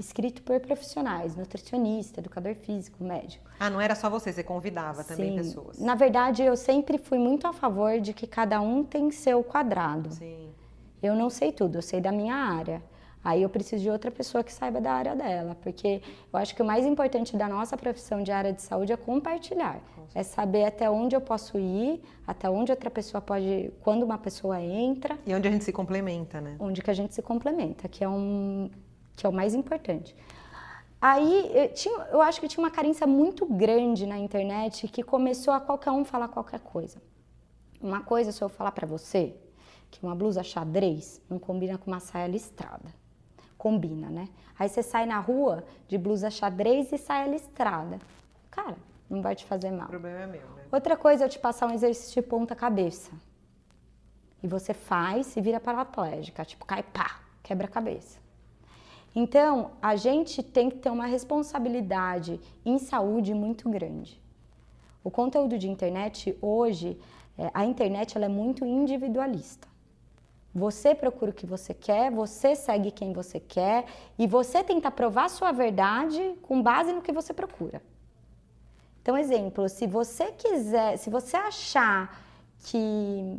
escrito 0.00 0.42
por 0.42 0.58
profissionais, 0.60 1.36
nutricionista, 1.36 2.20
educador 2.20 2.54
físico, 2.54 3.04
médico. 3.04 3.48
Ah, 3.58 3.70
não 3.70 3.80
era 3.80 3.94
só 3.94 4.10
você, 4.10 4.32
você 4.32 4.42
convidava 4.42 5.02
Sim. 5.02 5.08
também 5.08 5.36
pessoas. 5.36 5.78
Na 5.78 5.94
verdade, 5.94 6.42
eu 6.42 6.56
sempre 6.56 6.98
fui 6.98 7.18
muito 7.18 7.46
a 7.46 7.52
favor 7.52 8.00
de 8.00 8.12
que 8.12 8.26
cada 8.26 8.60
um 8.60 8.82
tem 8.82 9.10
seu 9.10 9.44
quadrado. 9.44 10.10
Sim. 10.12 10.50
Eu 11.02 11.14
não 11.14 11.30
sei 11.30 11.52
tudo, 11.52 11.78
eu 11.78 11.82
sei 11.82 12.00
da 12.00 12.10
minha 12.10 12.34
área. 12.34 12.82
Aí 13.22 13.42
eu 13.42 13.50
preciso 13.50 13.82
de 13.82 13.90
outra 13.90 14.10
pessoa 14.10 14.42
que 14.42 14.52
saiba 14.52 14.80
da 14.80 14.92
área 14.92 15.14
dela, 15.14 15.54
porque 15.60 16.00
eu 16.32 16.38
acho 16.38 16.54
que 16.54 16.62
o 16.62 16.64
mais 16.64 16.86
importante 16.86 17.36
da 17.36 17.46
nossa 17.46 17.76
profissão 17.76 18.22
de 18.22 18.32
área 18.32 18.50
de 18.50 18.62
saúde 18.62 18.92
é 18.92 18.96
compartilhar. 18.96 19.78
É 20.14 20.22
saber 20.22 20.64
até 20.64 20.90
onde 20.90 21.14
eu 21.14 21.20
posso 21.20 21.58
ir, 21.58 22.02
até 22.26 22.48
onde 22.48 22.72
outra 22.72 22.90
pessoa 22.90 23.20
pode, 23.20 23.70
quando 23.82 24.02
uma 24.04 24.16
pessoa 24.16 24.58
entra. 24.60 25.18
E 25.26 25.34
onde 25.34 25.46
a 25.46 25.50
gente 25.50 25.64
se 25.64 25.72
complementa, 25.72 26.40
né? 26.40 26.56
Onde 26.58 26.80
que 26.80 26.90
a 26.90 26.94
gente 26.94 27.14
se 27.14 27.20
complementa, 27.20 27.88
que 27.88 28.02
é 28.02 28.08
um 28.08 28.70
que 29.16 29.26
é 29.26 29.28
o 29.28 29.32
mais 29.32 29.54
importante. 29.54 30.14
Aí 31.00 31.50
eu, 31.54 31.72
tinha, 31.72 31.98
eu 32.12 32.20
acho 32.20 32.40
que 32.40 32.48
tinha 32.48 32.62
uma 32.62 32.70
carência 32.70 33.06
muito 33.06 33.46
grande 33.46 34.06
na 34.06 34.18
internet 34.18 34.86
que 34.88 35.02
começou 35.02 35.54
a 35.54 35.60
qualquer 35.60 35.90
um 35.90 36.04
falar 36.04 36.28
qualquer 36.28 36.60
coisa. 36.60 37.00
Uma 37.80 38.02
coisa, 38.02 38.30
se 38.32 38.42
eu 38.42 38.48
falar 38.50 38.72
para 38.72 38.86
você, 38.86 39.34
que 39.90 40.04
uma 40.04 40.14
blusa 40.14 40.42
xadrez 40.42 41.22
não 41.28 41.38
combina 41.38 41.78
com 41.78 41.90
uma 41.90 42.00
saia 42.00 42.26
listrada. 42.26 42.94
Combina, 43.56 44.10
né? 44.10 44.28
Aí 44.58 44.68
você 44.68 44.82
sai 44.82 45.06
na 45.06 45.18
rua 45.18 45.64
de 45.88 45.96
blusa 45.96 46.30
xadrez 46.30 46.92
e 46.92 46.98
saia 46.98 47.26
listrada. 47.26 47.98
Cara, 48.50 48.76
não 49.08 49.22
vai 49.22 49.34
te 49.34 49.46
fazer 49.46 49.70
mal. 49.70 49.86
O 49.86 49.90
problema 49.90 50.20
é 50.20 50.26
meu, 50.26 50.48
né? 50.50 50.64
Outra 50.70 50.96
coisa 50.98 51.24
é 51.24 51.26
eu 51.26 51.30
te 51.30 51.38
passar 51.38 51.66
um 51.66 51.72
exercício 51.72 52.22
de 52.22 52.28
ponta 52.28 52.54
cabeça. 52.54 53.10
E 54.42 54.46
você 54.46 54.74
faz 54.74 55.34
e 55.36 55.40
vira 55.40 55.58
paraplégica, 55.58 56.44
tipo, 56.44 56.64
cai 56.66 56.82
pá, 56.82 57.20
quebra 57.42 57.66
a 57.66 57.70
cabeça. 57.70 58.18
Então, 59.14 59.72
a 59.82 59.96
gente 59.96 60.42
tem 60.42 60.70
que 60.70 60.76
ter 60.78 60.90
uma 60.90 61.06
responsabilidade 61.06 62.40
em 62.64 62.78
saúde 62.78 63.34
muito 63.34 63.68
grande. 63.68 64.20
O 65.02 65.10
conteúdo 65.10 65.58
de 65.58 65.68
internet 65.68 66.36
hoje, 66.40 66.98
é, 67.36 67.50
a 67.52 67.64
internet 67.64 68.16
ela 68.16 68.26
é 68.26 68.28
muito 68.28 68.64
individualista. 68.64 69.66
Você 70.54 70.94
procura 70.94 71.30
o 71.30 71.34
que 71.34 71.46
você 71.46 71.72
quer, 71.72 72.10
você 72.10 72.54
segue 72.54 72.90
quem 72.90 73.12
você 73.12 73.38
quer 73.38 73.86
e 74.18 74.26
você 74.26 74.62
tenta 74.64 74.90
provar 74.90 75.28
sua 75.30 75.52
verdade 75.52 76.34
com 76.42 76.60
base 76.60 76.92
no 76.92 77.02
que 77.02 77.12
você 77.12 77.32
procura. 77.32 77.80
Então, 79.00 79.16
exemplo, 79.16 79.68
se 79.68 79.86
você 79.86 80.32
quiser, 80.32 80.96
se 80.98 81.08
você 81.08 81.36
achar 81.36 82.20
que 82.64 83.38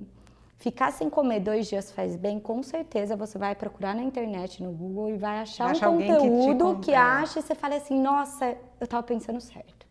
Ficar 0.62 0.92
sem 0.92 1.10
comer 1.10 1.40
dois 1.40 1.68
dias 1.68 1.92
faz 1.92 2.16
bem, 2.16 2.40
com 2.40 2.62
certeza 2.62 3.16
você 3.16 3.36
vai 3.36 3.56
procurar 3.56 3.96
na 3.96 4.04
internet, 4.04 4.62
no 4.62 4.72
Google 4.72 5.10
e 5.10 5.18
vai 5.18 5.40
achar 5.40 5.74
um 5.90 5.98
conteúdo 5.98 6.76
que, 6.76 6.92
que 6.92 6.94
acha 6.94 7.40
e 7.40 7.42
você 7.42 7.56
fala 7.56 7.78
assim, 7.78 8.00
nossa, 8.00 8.46
eu 8.80 8.84
estava 8.84 9.02
pensando 9.02 9.42
certo. 9.42 9.88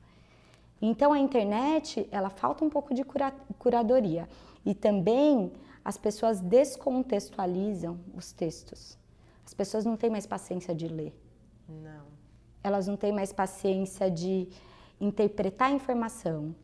Então 0.81 1.13
a 1.13 1.19
internet, 1.19 2.09
ela 2.13 2.31
falta 2.31 2.65
um 2.65 2.71
pouco 2.71 2.95
de 2.95 3.03
cura 3.03 3.35
curadoria. 3.59 4.29
E 4.65 4.73
também 4.73 5.53
as 5.85 5.99
pessoas 5.99 6.41
descontextualizam 6.41 7.99
os 8.15 8.31
textos. 8.31 8.97
As 9.45 9.53
pessoas 9.53 9.85
não 9.85 9.97
têm 9.97 10.09
mais 10.09 10.25
paciência 10.25 10.73
de 10.73 10.87
ler. 10.87 11.13
Não. 11.69 12.05
Elas 12.63 12.87
não 12.87 12.97
têm 12.97 13.11
mais 13.11 13.33
paciência 13.33 14.09
de 14.09 14.47
interpretar 15.01 15.73
a 15.73 15.73
informação. 15.73 16.55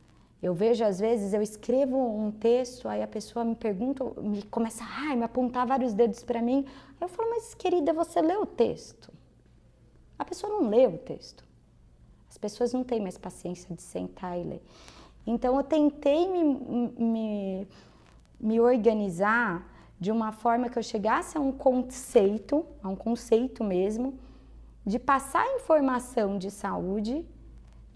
Eu 0.43 0.53
vejo, 0.55 0.85
às 0.85 1.01
vezes, 1.01 1.33
eu 1.33 1.41
escrevo 1.41 1.97
um 1.97 2.31
texto, 2.31 2.89
aí 2.89 3.03
a 3.03 3.07
pessoa 3.07 3.45
me 3.45 3.55
pergunta, 3.55 4.05
me 4.21 4.43
começa 4.45 4.85
a 4.85 5.17
me 5.17 5.25
apontar 5.25 5.67
vários 5.67 5.95
dedos 5.95 6.23
para 6.23 6.43
mim. 6.43 6.67
Eu 7.01 7.09
falo, 7.09 7.31
mas 7.31 7.55
querida, 7.55 7.93
você 7.93 8.21
leu 8.21 8.43
o 8.43 8.47
texto? 8.47 9.13
A 10.19 10.25
pessoa 10.25 10.53
não 10.53 10.69
leu 10.69 10.91
o 10.91 10.99
texto. 10.99 11.45
As 12.29 12.37
pessoas 12.37 12.73
não 12.73 12.85
têm 12.85 13.01
mais 13.01 13.17
paciência 13.17 13.75
de 13.75 13.83
sentar 13.83 14.39
e 14.39 14.45
ler. 14.45 14.63
Então 15.27 15.57
eu 15.57 15.65
tentei 15.65 16.29
me, 16.29 16.45
me, 16.99 17.69
me 18.39 18.61
organizar 18.61 19.67
de 19.99 20.13
uma 20.13 20.31
forma 20.33 20.69
que 20.69 20.79
eu 20.79 20.83
chegasse 20.83 21.39
a 21.39 21.41
um 21.41 21.51
conceito, 21.51 22.65
a 22.83 22.89
um 22.89 22.95
conceito 22.95 23.65
mesmo, 23.65 24.19
de 24.85 24.99
passar 24.99 25.45
informação 25.57 26.39
de 26.39 26.51
saúde 26.51 27.27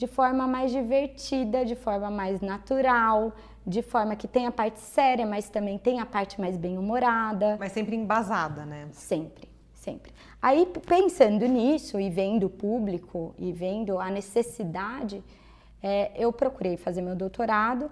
de 0.00 0.06
forma 0.06 0.46
mais 0.46 0.72
divertida, 0.72 1.62
de 1.62 1.74
forma 1.74 2.10
mais 2.10 2.40
natural, 2.40 3.34
de 3.66 3.82
forma 3.82 4.16
que 4.16 4.26
tem 4.26 4.46
a 4.46 4.50
parte 4.50 4.80
séria, 4.80 5.26
mas 5.26 5.50
também 5.50 5.76
tem 5.76 6.00
a 6.00 6.06
parte 6.06 6.40
mais 6.40 6.56
bem-humorada. 6.56 7.58
Mas 7.60 7.72
sempre 7.72 7.96
embasada, 7.96 8.64
né? 8.64 8.88
Sempre, 8.92 9.46
sempre. 9.74 10.10
Aí, 10.40 10.64
pensando 10.86 11.44
nisso 11.46 12.00
e 12.00 12.08
vendo 12.08 12.46
o 12.46 12.48
público 12.48 13.34
e 13.38 13.52
vendo 13.52 13.98
a 13.98 14.08
necessidade, 14.08 15.22
é, 15.82 16.10
eu 16.16 16.32
procurei 16.32 16.78
fazer 16.78 17.02
meu 17.02 17.14
doutorado. 17.14 17.90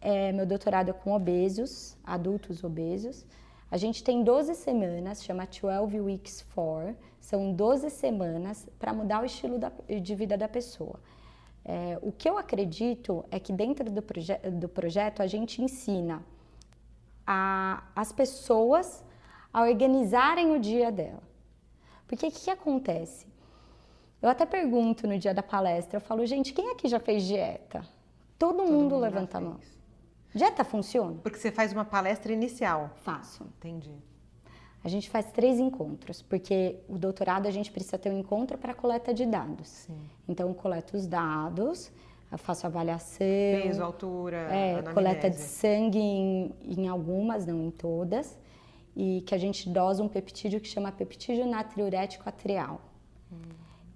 É, 0.00 0.32
meu 0.32 0.46
doutorado 0.46 0.88
é 0.88 0.94
com 0.94 1.12
obesos, 1.12 1.98
adultos 2.02 2.64
obesos. 2.64 3.26
A 3.70 3.76
gente 3.76 4.02
tem 4.02 4.24
12 4.24 4.54
semanas, 4.54 5.22
chama 5.22 5.46
12 5.46 6.00
Weeks 6.00 6.40
for, 6.40 6.96
são 7.20 7.52
12 7.52 7.90
semanas 7.90 8.66
para 8.78 8.94
mudar 8.94 9.20
o 9.20 9.26
estilo 9.26 9.58
da, 9.58 9.70
de 10.00 10.14
vida 10.14 10.38
da 10.38 10.48
pessoa. 10.48 10.98
É, 11.64 11.98
o 12.02 12.10
que 12.10 12.28
eu 12.28 12.36
acredito 12.36 13.24
é 13.30 13.38
que 13.38 13.52
dentro 13.52 13.88
do, 13.90 14.02
proje 14.02 14.36
do 14.50 14.68
projeto 14.68 15.22
a 15.22 15.26
gente 15.26 15.62
ensina 15.62 16.24
a, 17.26 17.84
as 17.94 18.10
pessoas 18.10 19.04
a 19.52 19.62
organizarem 19.62 20.52
o 20.52 20.58
dia 20.58 20.90
dela. 20.90 21.22
Porque 22.06 22.26
o 22.26 22.30
que, 22.30 22.40
que 22.40 22.50
acontece? 22.50 23.26
Eu 24.20 24.28
até 24.28 24.44
pergunto 24.46 25.06
no 25.06 25.18
dia 25.18 25.34
da 25.34 25.42
palestra, 25.42 25.96
eu 25.96 26.00
falo, 26.00 26.24
gente, 26.26 26.52
quem 26.52 26.70
aqui 26.70 26.88
já 26.88 27.00
fez 27.00 27.24
dieta? 27.24 27.86
Todo, 28.38 28.58
Todo 28.58 28.70
mundo, 28.70 28.82
mundo 28.82 28.98
levanta 28.98 29.38
a 29.38 29.40
mão. 29.40 29.60
Dieta 30.34 30.64
funciona? 30.64 31.18
Porque 31.22 31.38
você 31.38 31.50
faz 31.50 31.72
uma 31.72 31.84
palestra 31.84 32.32
inicial. 32.32 32.90
Faço. 33.02 33.44
Entendi. 33.58 33.94
A 34.84 34.88
gente 34.88 35.08
faz 35.08 35.30
três 35.30 35.60
encontros, 35.60 36.22
porque 36.22 36.76
o 36.88 36.98
doutorado 36.98 37.46
a 37.46 37.50
gente 37.50 37.70
precisa 37.70 37.96
ter 37.96 38.10
um 38.10 38.18
encontro 38.18 38.58
para 38.58 38.74
coleta 38.74 39.14
de 39.14 39.24
dados. 39.24 39.68
Sim. 39.68 39.98
Então, 40.28 40.48
eu 40.48 40.54
coleto 40.54 40.96
os 40.96 41.06
dados, 41.06 41.92
faço 42.36 42.66
avaliação. 42.66 43.18
Peso, 43.18 43.82
altura, 43.82 44.48
é, 44.52 44.82
coleta 44.92 45.30
de 45.30 45.38
sangue 45.38 45.98
em, 45.98 46.52
em, 46.64 46.88
algumas, 46.88 47.46
não 47.46 47.62
em 47.62 47.70
todas. 47.70 48.38
E 48.96 49.22
que 49.26 49.34
a 49.34 49.38
gente 49.38 49.68
dosa 49.68 50.02
um 50.02 50.08
peptídeo 50.08 50.60
que 50.60 50.68
chama 50.68 50.90
peptídeo 50.90 51.46
natriurético 51.46 52.28
atrial. 52.28 52.80
Hum. 53.32 53.36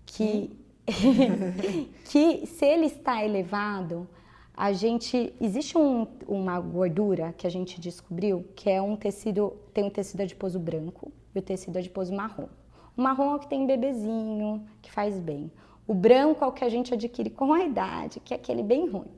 Que, 0.06 0.56
que 2.08 2.46
se 2.46 2.64
ele 2.64 2.86
está 2.86 3.24
elevado, 3.24 4.08
a 4.56 4.72
gente 4.72 5.34
existe 5.38 5.76
um, 5.76 6.06
uma 6.26 6.58
gordura 6.58 7.34
que 7.36 7.46
a 7.46 7.50
gente 7.50 7.78
descobriu 7.78 8.46
que 8.56 8.70
é 8.70 8.80
um 8.80 8.96
tecido 8.96 9.52
tem 9.74 9.84
um 9.84 9.90
tecido 9.90 10.22
adiposo 10.22 10.58
branco 10.58 11.12
e 11.34 11.38
o 11.38 11.42
tecido 11.42 11.76
adiposo 11.76 12.14
marrom. 12.14 12.48
O 12.96 13.02
marrom 13.02 13.32
é 13.32 13.34
o 13.34 13.38
que 13.38 13.48
tem 13.48 13.66
bebezinho, 13.66 14.64
que 14.80 14.90
faz 14.90 15.20
bem. 15.20 15.52
O 15.86 15.92
branco 15.92 16.42
é 16.42 16.48
o 16.48 16.52
que 16.52 16.64
a 16.64 16.70
gente 16.70 16.94
adquire 16.94 17.28
com 17.28 17.52
a 17.52 17.64
idade, 17.64 18.18
que 18.20 18.32
é 18.32 18.36
aquele 18.38 18.62
bem 18.62 18.88
ruim. 18.88 19.10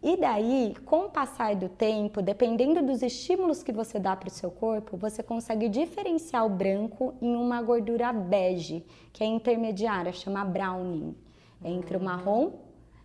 E 0.00 0.16
daí, 0.16 0.74
com 0.84 1.06
o 1.06 1.10
passar 1.10 1.56
do 1.56 1.68
tempo, 1.68 2.22
dependendo 2.22 2.82
dos 2.84 3.02
estímulos 3.02 3.62
que 3.62 3.72
você 3.72 3.98
dá 3.98 4.14
para 4.14 4.28
o 4.28 4.32
seu 4.32 4.50
corpo, 4.50 4.96
você 4.96 5.22
consegue 5.22 5.68
diferenciar 5.68 6.46
o 6.46 6.48
branco 6.48 7.14
em 7.20 7.34
uma 7.34 7.60
gordura 7.62 8.12
bege, 8.12 8.84
que 9.12 9.24
é 9.24 9.26
intermediária, 9.26 10.12
chama 10.12 10.44
browning, 10.44 11.14
entre 11.64 11.96
o 11.96 12.00
marrom 12.00 12.52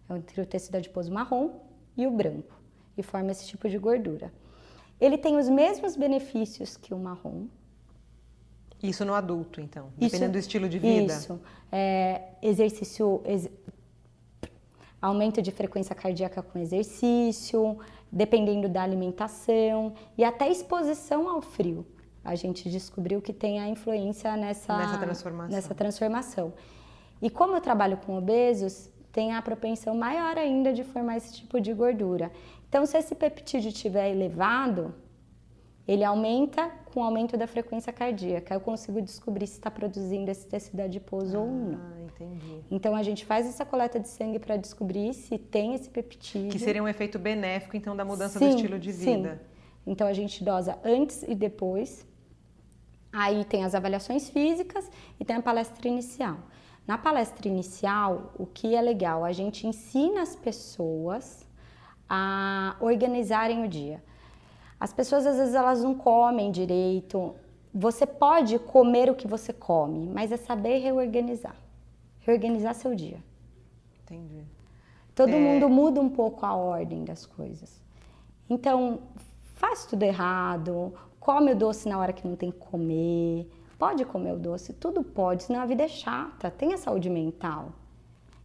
entre 0.09 0.41
o 0.41 0.45
tecido 0.45 0.75
adiposo 0.75 1.11
marrom 1.11 1.59
e 1.95 2.05
o 2.07 2.11
branco, 2.11 2.53
e 2.97 3.03
forma 3.03 3.31
esse 3.31 3.45
tipo 3.45 3.67
de 3.67 3.77
gordura. 3.77 4.31
Ele 4.99 5.17
tem 5.17 5.37
os 5.37 5.47
mesmos 5.49 5.95
benefícios 5.95 6.77
que 6.77 6.93
o 6.93 6.97
marrom. 6.97 7.47
Isso 8.81 9.03
no 9.03 9.13
adulto, 9.13 9.59
então, 9.59 9.89
dependendo 9.97 10.25
isso, 10.25 10.31
do 10.33 10.37
estilo 10.37 10.69
de 10.69 10.79
vida. 10.79 11.13
Isso. 11.13 11.39
É, 11.71 12.29
exercício, 12.41 13.21
ex, 13.25 13.49
aumento 15.01 15.41
de 15.41 15.51
frequência 15.51 15.95
cardíaca 15.95 16.41
com 16.41 16.59
exercício, 16.59 17.79
dependendo 18.11 18.69
da 18.69 18.83
alimentação 18.83 19.93
e 20.17 20.23
até 20.23 20.49
exposição 20.49 21.27
ao 21.27 21.41
frio. 21.41 21.85
A 22.23 22.35
gente 22.35 22.69
descobriu 22.69 23.21
que 23.21 23.31
tem 23.31 23.59
a 23.59 23.67
influência 23.67 24.35
nessa, 24.35 24.77
nessa 24.77 24.97
transformação. 24.97 25.55
Nessa 25.55 25.75
transformação. 25.75 26.53
E 27.21 27.29
como 27.29 27.55
eu 27.55 27.61
trabalho 27.61 27.97
com 27.97 28.17
obesos, 28.17 28.91
tem 29.17 29.33
a 29.33 29.41
propensão 29.41 29.95
maior 29.95 30.37
ainda 30.37 30.71
de 30.71 30.83
formar 30.83 31.17
esse 31.17 31.33
tipo 31.33 31.59
de 31.59 31.73
gordura. 31.73 32.31
Então, 32.69 32.85
se 32.85 32.95
esse 32.95 33.15
peptídeo 33.15 33.69
estiver 33.69 34.11
elevado, 34.11 34.93
ele 35.87 36.03
aumenta 36.03 36.69
com 36.85 36.99
o 36.99 37.03
aumento 37.03 37.35
da 37.35 37.47
frequência 37.47 37.91
cardíaca. 37.91 38.53
Eu 38.53 38.59
consigo 38.59 39.01
descobrir 39.01 39.47
se 39.47 39.53
está 39.53 39.71
produzindo 39.71 40.29
esse 40.29 40.45
tecido 40.45 40.81
adiposo 40.81 41.35
ah, 41.35 41.39
ou 41.39 41.47
não. 41.47 41.99
Entendi. 42.05 42.63
Então 42.69 42.95
a 42.95 43.01
gente 43.01 43.25
faz 43.25 43.47
essa 43.47 43.65
coleta 43.65 43.99
de 43.99 44.07
sangue 44.07 44.37
para 44.37 44.55
descobrir 44.55 45.11
se 45.15 45.35
tem 45.39 45.73
esse 45.73 45.89
peptídeo. 45.89 46.51
Que 46.51 46.59
seria 46.59 46.83
um 46.83 46.87
efeito 46.87 47.17
benéfico 47.17 47.75
então 47.75 47.95
da 47.95 48.05
mudança 48.05 48.37
sim, 48.37 48.49
do 48.49 48.55
estilo 48.55 48.77
de 48.77 48.91
vida. 48.91 49.41
Sim. 49.41 49.91
Então 49.93 50.05
a 50.05 50.13
gente 50.13 50.43
dosa 50.43 50.77
antes 50.85 51.23
e 51.23 51.33
depois. 51.33 52.05
Aí 53.11 53.43
tem 53.45 53.63
as 53.63 53.73
avaliações 53.73 54.29
físicas 54.29 54.87
e 55.19 55.25
tem 55.25 55.37
a 55.37 55.41
palestra 55.41 55.87
inicial. 55.87 56.37
Na 56.87 56.97
palestra 56.97 57.49
inicial, 57.49 58.31
o 58.39 58.45
que 58.45 58.73
é 58.73 58.81
legal? 58.81 59.25
A 59.25 59.33
gente 59.33 59.67
ensina 59.67 60.21
as 60.21 60.37
pessoas 60.37 61.45
a 62.09 62.77
organizarem 62.79 63.65
o 63.65 63.67
dia. 63.67 64.01
As 64.79 64.93
pessoas 64.93 65.25
às 65.25 65.37
vezes 65.37 65.53
elas 65.53 65.83
não 65.83 65.93
comem 65.93 66.49
direito. 66.49 67.35
Você 67.73 68.05
pode 68.05 68.57
comer 68.57 69.09
o 69.09 69.15
que 69.15 69.27
você 69.27 69.51
come, 69.51 70.07
mas 70.07 70.31
é 70.31 70.37
saber 70.37 70.77
reorganizar. 70.77 71.57
Reorganizar 72.21 72.73
seu 72.73 72.95
dia. 72.95 73.21
Entendi. 74.03 74.45
Todo 75.13 75.31
é... 75.31 75.39
mundo 75.39 75.67
muda 75.67 75.99
um 75.99 76.09
pouco 76.09 76.45
a 76.45 76.55
ordem 76.55 77.03
das 77.03 77.25
coisas. 77.25 77.81
Então, 78.49 79.01
faz 79.55 79.85
tudo 79.85 80.03
errado, 80.03 80.93
come 81.19 81.51
o 81.51 81.55
doce 81.55 81.89
na 81.89 81.99
hora 81.99 82.13
que 82.13 82.25
não 82.25 82.37
tem 82.37 82.49
que 82.49 82.59
comer, 82.59 83.49
Pode 83.77 84.05
comer 84.05 84.33
o 84.33 84.39
doce, 84.39 84.73
tudo 84.73 85.03
pode, 85.03 85.43
senão 85.43 85.61
a 85.61 85.65
vida 85.65 85.83
é 85.83 85.87
chata, 85.87 86.49
tem 86.49 86.73
a 86.73 86.77
saúde 86.77 87.09
mental. 87.09 87.73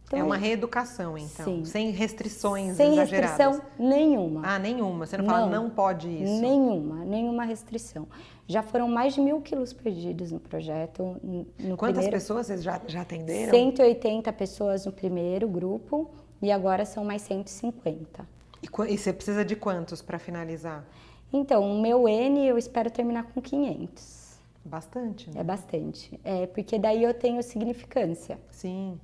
Então, 0.05 0.19
é 0.19 0.23
uma 0.23 0.37
reeducação, 0.37 1.17
então, 1.17 1.45
sim. 1.45 1.65
sem 1.65 1.89
restrições 1.89 2.75
sem 2.75 2.93
exageradas. 2.93 3.35
Sem 3.35 3.47
restrição 3.47 3.71
nenhuma. 3.79 4.41
Ah, 4.45 4.59
nenhuma. 4.59 5.07
Você 5.07 5.17
não, 5.17 5.25
não 5.25 5.33
fala 5.33 5.49
não 5.49 5.69
pode 5.71 6.07
isso? 6.07 6.39
Nenhuma, 6.39 7.03
nenhuma 7.03 7.43
restrição. 7.45 8.07
Já 8.45 8.61
foram 8.61 8.87
mais 8.87 9.15
de 9.15 9.21
mil 9.21 9.41
quilos 9.41 9.73
perdidos 9.73 10.31
no 10.31 10.39
projeto. 10.39 11.17
No 11.23 11.77
Quantas 11.77 12.03
primeiro, 12.03 12.11
pessoas 12.11 12.47
vocês 12.47 12.61
já, 12.61 12.79
já 12.85 13.01
atenderam? 13.01 13.51
180 13.51 14.31
pessoas 14.33 14.85
no 14.85 14.91
primeiro 14.91 15.47
grupo 15.47 16.11
e 16.41 16.51
agora 16.51 16.85
são 16.85 17.03
mais 17.03 17.23
150. 17.23 18.27
E, 18.61 18.93
e 18.93 18.97
você 18.97 19.11
precisa 19.11 19.43
de 19.43 19.55
quantos 19.55 20.01
para 20.01 20.19
finalizar? 20.19 20.85
Então, 21.31 21.63
o 21.63 21.81
meu 21.81 22.07
N 22.07 22.45
eu 22.45 22.57
espero 22.57 22.91
terminar 22.91 23.23
com 23.23 23.41
500. 23.41 24.22
Bastante, 24.65 25.29
né? 25.29 25.41
É 25.41 25.43
bastante. 25.43 26.19
É, 26.23 26.47
porque 26.47 26.79
daí 26.79 27.03
eu 27.03 27.13
tenho 27.13 27.41
significância. 27.43 28.39
Sim. 28.49 28.99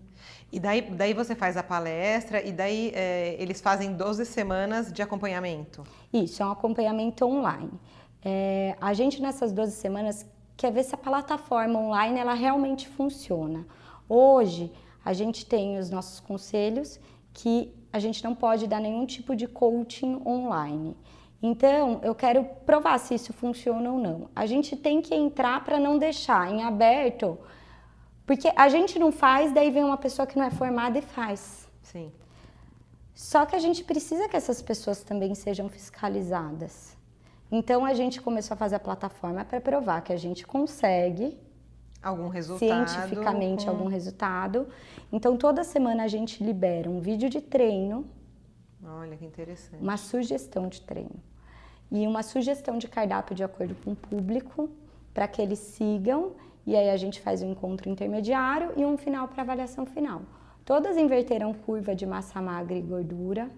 E 0.52 0.60
daí, 0.60 0.82
daí 0.82 1.14
você 1.14 1.36
faz 1.36 1.58
a 1.58 1.64
palestra 1.64 2.42
e 2.46 2.52
daí 2.52 2.92
é, 2.96 3.36
eles 3.40 3.62
fazem 3.62 3.94
12 3.94 4.26
semanas 4.26 4.92
de 4.92 5.02
acompanhamento? 5.02 5.84
Isso, 6.12 6.42
é 6.42 6.46
um 6.46 6.52
acompanhamento 6.52 7.26
online. 7.26 7.72
É, 8.24 8.76
a 8.82 8.94
gente 8.94 9.22
nessas 9.22 9.52
12 9.52 9.74
semanas 9.74 10.26
quer 10.58 10.72
ver 10.72 10.84
se 10.84 10.94
a 10.94 10.98
plataforma 10.98 11.80
online 11.80 12.20
ela 12.20 12.34
realmente 12.34 12.88
funciona. 12.88 13.66
Hoje 14.08 14.72
a 15.04 15.14
gente 15.14 15.46
tem 15.46 15.78
os 15.78 15.90
nossos 15.90 16.20
conselhos 16.20 17.00
que 17.34 17.74
a 17.92 18.00
gente 18.00 18.24
não 18.24 18.36
pode 18.36 18.68
dar 18.68 18.80
nenhum 18.80 19.06
tipo 19.06 19.36
de 19.36 19.48
coaching 19.48 20.22
online. 20.26 20.96
Então, 21.42 22.02
eu 22.04 22.14
quero 22.14 22.44
provar 22.66 22.98
se 23.00 23.16
isso 23.16 23.32
funciona 23.32 23.92
ou 23.92 23.98
não. 23.98 24.30
A 24.36 24.46
gente 24.46 24.76
tem 24.76 25.02
que 25.02 25.16
entrar 25.16 25.64
para 25.64 25.80
não 25.80 25.98
deixar 25.98 26.52
em 26.52 26.64
aberto, 26.64 27.38
porque 28.26 28.52
a 28.56 28.68
gente 28.68 29.00
não 29.00 29.12
faz, 29.12 29.52
daí 29.54 29.72
vem 29.72 29.84
uma 29.84 29.98
pessoa 29.98 30.28
que 30.28 30.38
não 30.38 30.46
é 30.46 30.52
formada 30.52 31.00
e 31.00 31.02
faz. 31.02 31.68
Sim. 31.82 32.12
Só 33.16 33.46
que 33.46 33.56
a 33.56 33.60
gente 33.60 33.84
precisa 33.84 34.28
que 34.28 34.36
essas 34.36 34.62
pessoas 34.62 35.02
também 35.02 35.34
sejam 35.34 35.70
fiscalizadas. 35.70 36.98
Então, 37.52 37.86
a 37.86 37.94
gente 37.94 38.22
começou 38.22 38.54
a 38.56 38.58
fazer 38.58 38.76
a 38.76 38.80
plataforma 38.80 39.44
para 39.46 39.62
provar 39.62 40.02
que 40.02 40.14
a 40.14 40.18
gente 40.18 40.46
consegue 40.46 41.38
algum 42.04 42.28
resultado 42.28 42.88
cientificamente 42.88 43.66
com... 43.66 43.72
algum 43.72 43.88
resultado. 43.88 44.68
Então, 45.12 45.38
toda 45.38 45.64
semana 45.64 46.04
a 46.04 46.08
gente 46.08 46.44
libera 46.44 46.90
um 46.90 47.00
vídeo 47.00 47.30
de 47.30 47.42
treino 47.42 48.06
Olha 48.84 49.18
que 49.18 49.26
interessante. 49.26 49.82
Uma 49.82 49.98
sugestão 49.98 50.68
de 50.68 50.82
treino. 50.82 51.22
E 51.92 52.06
uma 52.08 52.24
sugestão 52.24 52.78
de 52.78 52.88
cardápio 52.88 53.36
de 53.36 53.44
acordo 53.44 53.76
com 53.84 53.92
o 53.92 53.96
público, 53.96 54.70
para 55.14 55.28
que 55.28 55.42
eles 55.42 55.60
sigam. 55.60 56.34
E 56.66 56.76
aí 56.76 56.90
a 56.90 56.98
gente 56.98 57.20
faz 57.20 57.42
um 57.42 57.52
encontro 57.52 57.90
intermediário 57.90 58.74
e 58.78 58.86
um 58.86 58.98
final 58.98 59.28
para 59.28 59.42
avaliação 59.42 59.86
final. 59.86 60.22
todas 60.64 60.98
inverteram 60.98 61.52
curva 61.52 61.96
de 61.96 62.06
massa 62.06 62.40
magra 62.40 62.76
e 62.78 62.82
gordura, 62.82 63.50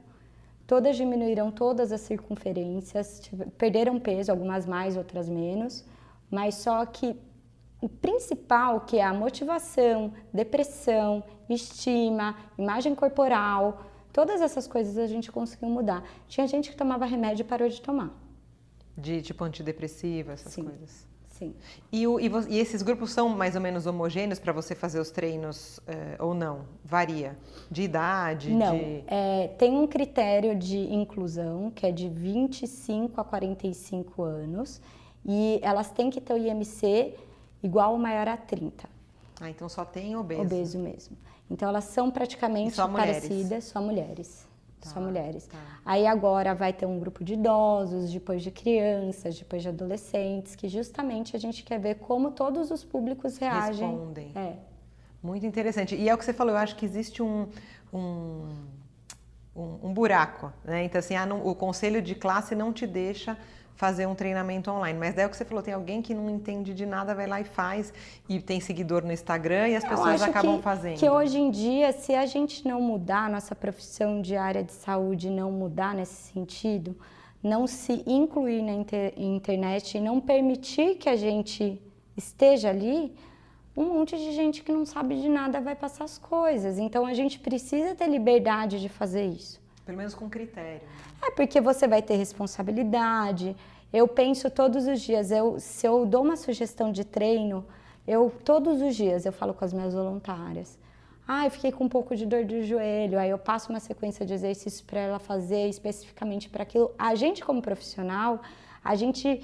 todas 0.65 0.95
diminuíram 0.95 1.51
todas 1.51 1.91
as 1.91 1.99
circunferências, 1.99 3.29
perderam 3.57 3.99
peso, 3.99 4.31
algumas 4.31 4.65
mais, 4.65 4.95
outras 4.95 5.27
menos, 5.27 5.83
mas 6.29 6.55
só 6.55 6.85
que 6.85 7.19
o 7.81 7.89
principal, 7.89 8.81
que 8.81 8.97
é 8.97 9.03
a 9.03 9.13
motivação, 9.13 10.13
depressão, 10.33 11.21
estima, 11.49 12.37
imagem 12.57 12.95
corporal, 12.95 13.90
todas 14.11 14.41
essas 14.41 14.67
coisas 14.67 14.97
a 14.97 15.07
gente 15.07 15.31
conseguiu 15.31 15.69
mudar. 15.69 16.03
Tinha 16.27 16.47
gente 16.47 16.69
que 16.71 16.75
tomava 16.77 17.05
remédio 17.05 17.41
e 17.43 17.45
parou 17.45 17.67
de 17.69 17.81
tomar. 17.81 18.11
De 18.97 19.21
tipo 19.21 19.43
antidepressiva, 19.43 20.33
essas 20.33 20.53
Sim. 20.53 20.63
coisas. 20.65 21.07
Sim. 21.29 21.55
E, 21.91 22.05
o, 22.05 22.19
e, 22.19 22.29
vo- 22.29 22.47
e 22.47 22.59
esses 22.59 22.83
grupos 22.83 23.11
são 23.11 23.27
mais 23.29 23.55
ou 23.55 23.61
menos 23.61 23.87
homogêneos 23.87 24.37
para 24.37 24.53
você 24.53 24.75
fazer 24.75 24.99
os 24.99 25.09
treinos 25.09 25.79
eh, 25.87 26.15
ou 26.19 26.35
não? 26.35 26.65
Varia? 26.85 27.35
De 27.71 27.81
idade? 27.81 28.51
Não, 28.53 28.77
De... 28.77 29.03
é, 29.07 29.47
tem 29.57 29.71
um 29.75 29.87
critério 29.87 30.55
de 30.55 30.77
inclusão 30.77 31.71
que 31.71 31.83
é 31.87 31.91
de 31.91 32.07
25 32.07 33.19
a 33.19 33.23
45 33.23 34.21
anos 34.21 34.79
e 35.25 35.59
elas 35.63 35.89
têm 35.89 36.11
que 36.11 36.21
ter 36.21 36.33
o 36.33 36.37
IMC 36.37 37.15
igual 37.63 37.93
ou 37.93 37.97
maior 37.97 38.27
a 38.27 38.37
30, 38.37 38.87
Ah, 39.39 39.49
então 39.49 39.67
só 39.67 39.83
tem 39.83 40.15
obeso. 40.15 40.41
obeso 40.43 40.77
mesmo. 40.79 41.17
Então 41.51 41.67
elas 41.67 41.83
são 41.83 42.09
praticamente 42.09 42.75
só 42.75 42.87
mulheres? 42.87 43.19
parecidas, 43.27 43.63
só 43.65 43.81
mulheres. 43.81 44.47
Só 44.81 44.95
Tá, 44.95 44.99
mulheres. 45.01 45.45
tá. 45.45 45.59
Aí 45.85 46.07
agora 46.07 46.55
vai 46.55 46.73
ter 46.73 46.85
um 46.87 46.97
grupo 46.97 47.23
de 47.23 47.33
idosos, 47.33 48.11
depois 48.11 48.41
de 48.41 48.49
crianças, 48.49 49.37
depois 49.37 49.61
de 49.61 49.69
adolescentes, 49.69 50.55
que 50.55 50.67
justamente 50.67 51.35
a 51.35 51.39
gente 51.39 51.61
quer 51.63 51.79
ver 51.79 51.95
como 51.95 52.31
todos 52.31 52.71
os 52.71 52.83
públicos 52.83 53.37
reagem. 53.37 53.87
Respondem. 53.91 54.31
É. 54.33 54.53
Muito 55.21 55.45
interessante. 55.45 55.93
E 55.95 56.09
é 56.09 56.13
o 56.15 56.17
que 56.17 56.25
você 56.25 56.33
falou, 56.33 56.53
eu 56.53 56.57
acho 56.59 56.75
que 56.77 56.83
existe 56.85 57.21
um, 57.21 57.47
um, 57.93 58.47
um, 59.55 59.79
um 59.83 59.93
buraco, 59.93 60.51
né? 60.63 60.83
Então, 60.83 60.97
assim, 60.97 61.15
ah, 61.15 61.27
não- 61.27 61.45
o 61.45 61.53
conselho 61.53 62.01
de 62.01 62.15
classe 62.15 62.55
não 62.55 62.73
te 62.73 62.87
deixa 62.87 63.37
fazer 63.75 64.05
um 64.05 64.15
treinamento 64.15 64.69
online. 64.69 64.97
Mas 64.97 65.13
daí 65.13 65.23
é 65.23 65.27
o 65.27 65.29
que 65.29 65.37
você 65.37 65.45
falou, 65.45 65.63
tem 65.63 65.73
alguém 65.73 66.01
que 66.01 66.13
não 66.13 66.29
entende 66.29 66.73
de 66.73 66.85
nada, 66.85 67.15
vai 67.15 67.27
lá 67.27 67.41
e 67.41 67.43
faz, 67.43 67.93
e 68.29 68.39
tem 68.39 68.59
seguidor 68.59 69.03
no 69.03 69.11
Instagram 69.11 69.69
e 69.69 69.75
as 69.75 69.83
pessoas 69.83 70.21
acabam 70.21 70.57
que, 70.57 70.63
fazendo. 70.63 70.97
Que 70.97 71.09
hoje 71.09 71.39
em 71.39 71.49
dia, 71.49 71.91
se 71.91 72.13
a 72.13 72.25
gente 72.25 72.67
não 72.67 72.81
mudar, 72.81 73.29
nossa 73.29 73.55
profissão 73.55 74.21
de 74.21 74.35
área 74.35 74.63
de 74.63 74.71
saúde 74.71 75.29
não 75.29 75.51
mudar 75.51 75.95
nesse 75.95 76.31
sentido, 76.31 76.95
não 77.43 77.65
se 77.65 78.03
incluir 78.05 78.61
na 78.61 78.73
inter- 78.73 79.13
internet 79.17 79.97
e 79.97 80.01
não 80.01 80.19
permitir 80.19 80.95
que 80.95 81.09
a 81.09 81.15
gente 81.15 81.81
esteja 82.15 82.69
ali, 82.69 83.15
um 83.75 83.85
monte 83.85 84.17
de 84.17 84.33
gente 84.33 84.63
que 84.63 84.71
não 84.71 84.85
sabe 84.85 85.19
de 85.21 85.29
nada 85.29 85.61
vai 85.61 85.75
passar 85.75 86.03
as 86.03 86.17
coisas. 86.17 86.77
Então 86.77 87.05
a 87.05 87.13
gente 87.13 87.39
precisa 87.39 87.95
ter 87.95 88.07
liberdade 88.07 88.81
de 88.81 88.89
fazer 88.89 89.25
isso. 89.25 89.60
Pelo 89.91 89.97
menos 89.97 90.13
com 90.13 90.29
critério. 90.29 90.87
É 91.21 91.31
porque 91.31 91.59
você 91.59 91.85
vai 91.85 92.01
ter 92.01 92.15
responsabilidade. 92.15 93.57
Eu 93.91 94.07
penso 94.07 94.49
todos 94.49 94.87
os 94.87 95.01
dias, 95.01 95.31
eu, 95.31 95.59
se 95.59 95.85
eu 95.85 96.05
dou 96.05 96.23
uma 96.23 96.37
sugestão 96.37 96.93
de 96.93 97.03
treino, 97.03 97.65
eu 98.07 98.31
todos 98.45 98.81
os 98.81 98.95
dias 98.95 99.25
eu 99.25 99.33
falo 99.33 99.53
com 99.53 99.65
as 99.65 99.73
minhas 99.73 99.93
voluntárias. 99.93 100.79
Ah, 101.27 101.45
eu 101.45 101.51
fiquei 101.51 101.73
com 101.73 101.83
um 101.83 101.89
pouco 101.89 102.15
de 102.15 102.25
dor 102.25 102.45
do 102.45 102.63
joelho, 102.63 103.19
aí 103.19 103.29
eu 103.29 103.37
passo 103.37 103.69
uma 103.69 103.81
sequência 103.81 104.25
de 104.25 104.33
exercícios 104.33 104.81
para 104.81 105.01
ela 105.01 105.19
fazer 105.19 105.67
especificamente 105.67 106.49
para 106.49 106.63
aquilo. 106.63 106.89
A 106.97 107.13
gente 107.13 107.43
como 107.43 107.61
profissional, 107.61 108.41
a 108.81 108.95
gente 108.95 109.43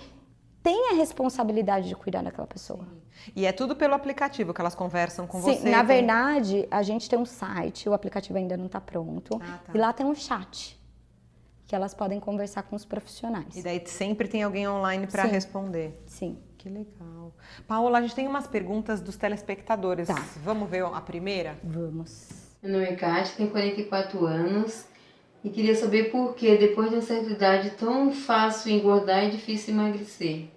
tem 0.64 0.92
a 0.92 0.94
responsabilidade 0.94 1.90
de 1.90 1.96
cuidar 1.96 2.24
daquela 2.24 2.48
pessoa. 2.48 2.88
E 3.36 3.46
é 3.46 3.52
tudo 3.52 3.76
pelo 3.76 3.94
aplicativo 3.94 4.54
que 4.54 4.62
elas 4.62 4.76
conversam 4.76 5.26
com 5.28 5.42
Sim, 5.42 5.54
você. 5.56 5.70
na 5.70 5.78
tem- 5.80 5.88
verdade, 5.98 6.68
a 6.72 6.82
gente 6.84 7.10
tem 7.10 7.18
um 7.18 7.26
site, 7.26 7.88
o 7.90 7.94
aplicativo 7.94 8.38
ainda 8.38 8.56
não 8.58 8.68
está 8.68 8.80
pronto, 8.82 9.40
Ah, 9.44 9.60
tá. 9.66 9.72
e 9.74 9.78
lá 9.78 9.92
tem 9.94 10.06
um 10.06 10.16
chat 10.16 10.78
que 11.66 11.76
elas 11.76 11.94
podem 11.94 12.20
conversar 12.20 12.64
com 12.64 12.76
os 12.76 12.86
profissionais. 12.86 13.56
E 13.58 13.62
daí 13.62 13.82
sempre 13.86 14.28
tem 14.28 14.42
alguém 14.44 14.68
online 14.70 15.06
para 15.08 15.24
Sim. 15.26 15.30
responder. 15.32 16.02
Sim. 16.06 16.38
Que 16.58 16.70
legal. 16.70 17.34
Paola, 17.68 18.00
a 18.00 18.02
gente 18.02 18.16
tem 18.16 18.28
umas 18.28 18.48
perguntas 18.48 19.00
dos 19.00 19.16
telespectadores. 19.16 20.08
Tá. 20.08 20.16
Vamos 20.44 20.68
ver 20.70 20.84
a 20.84 21.00
primeira? 21.02 21.56
Vamos. 21.64 22.30
Meu 22.64 22.72
nome 22.74 22.86
é 22.86 22.96
Kátia, 22.96 23.36
tenho 23.38 23.52
44 23.52 24.26
anos 24.26 24.86
e 25.44 25.50
queria 25.50 25.76
saber 25.76 26.10
por 26.12 26.34
que, 26.36 26.58
depois 26.58 26.90
de 26.90 26.96
uma 26.96 27.02
certa 27.02 27.30
idade, 27.30 27.68
é 27.68 27.72
tão 27.72 28.12
fácil 28.12 28.72
engordar 28.72 29.26
e 29.26 29.30
difícil 29.32 29.74
emagrecer. 29.76 30.50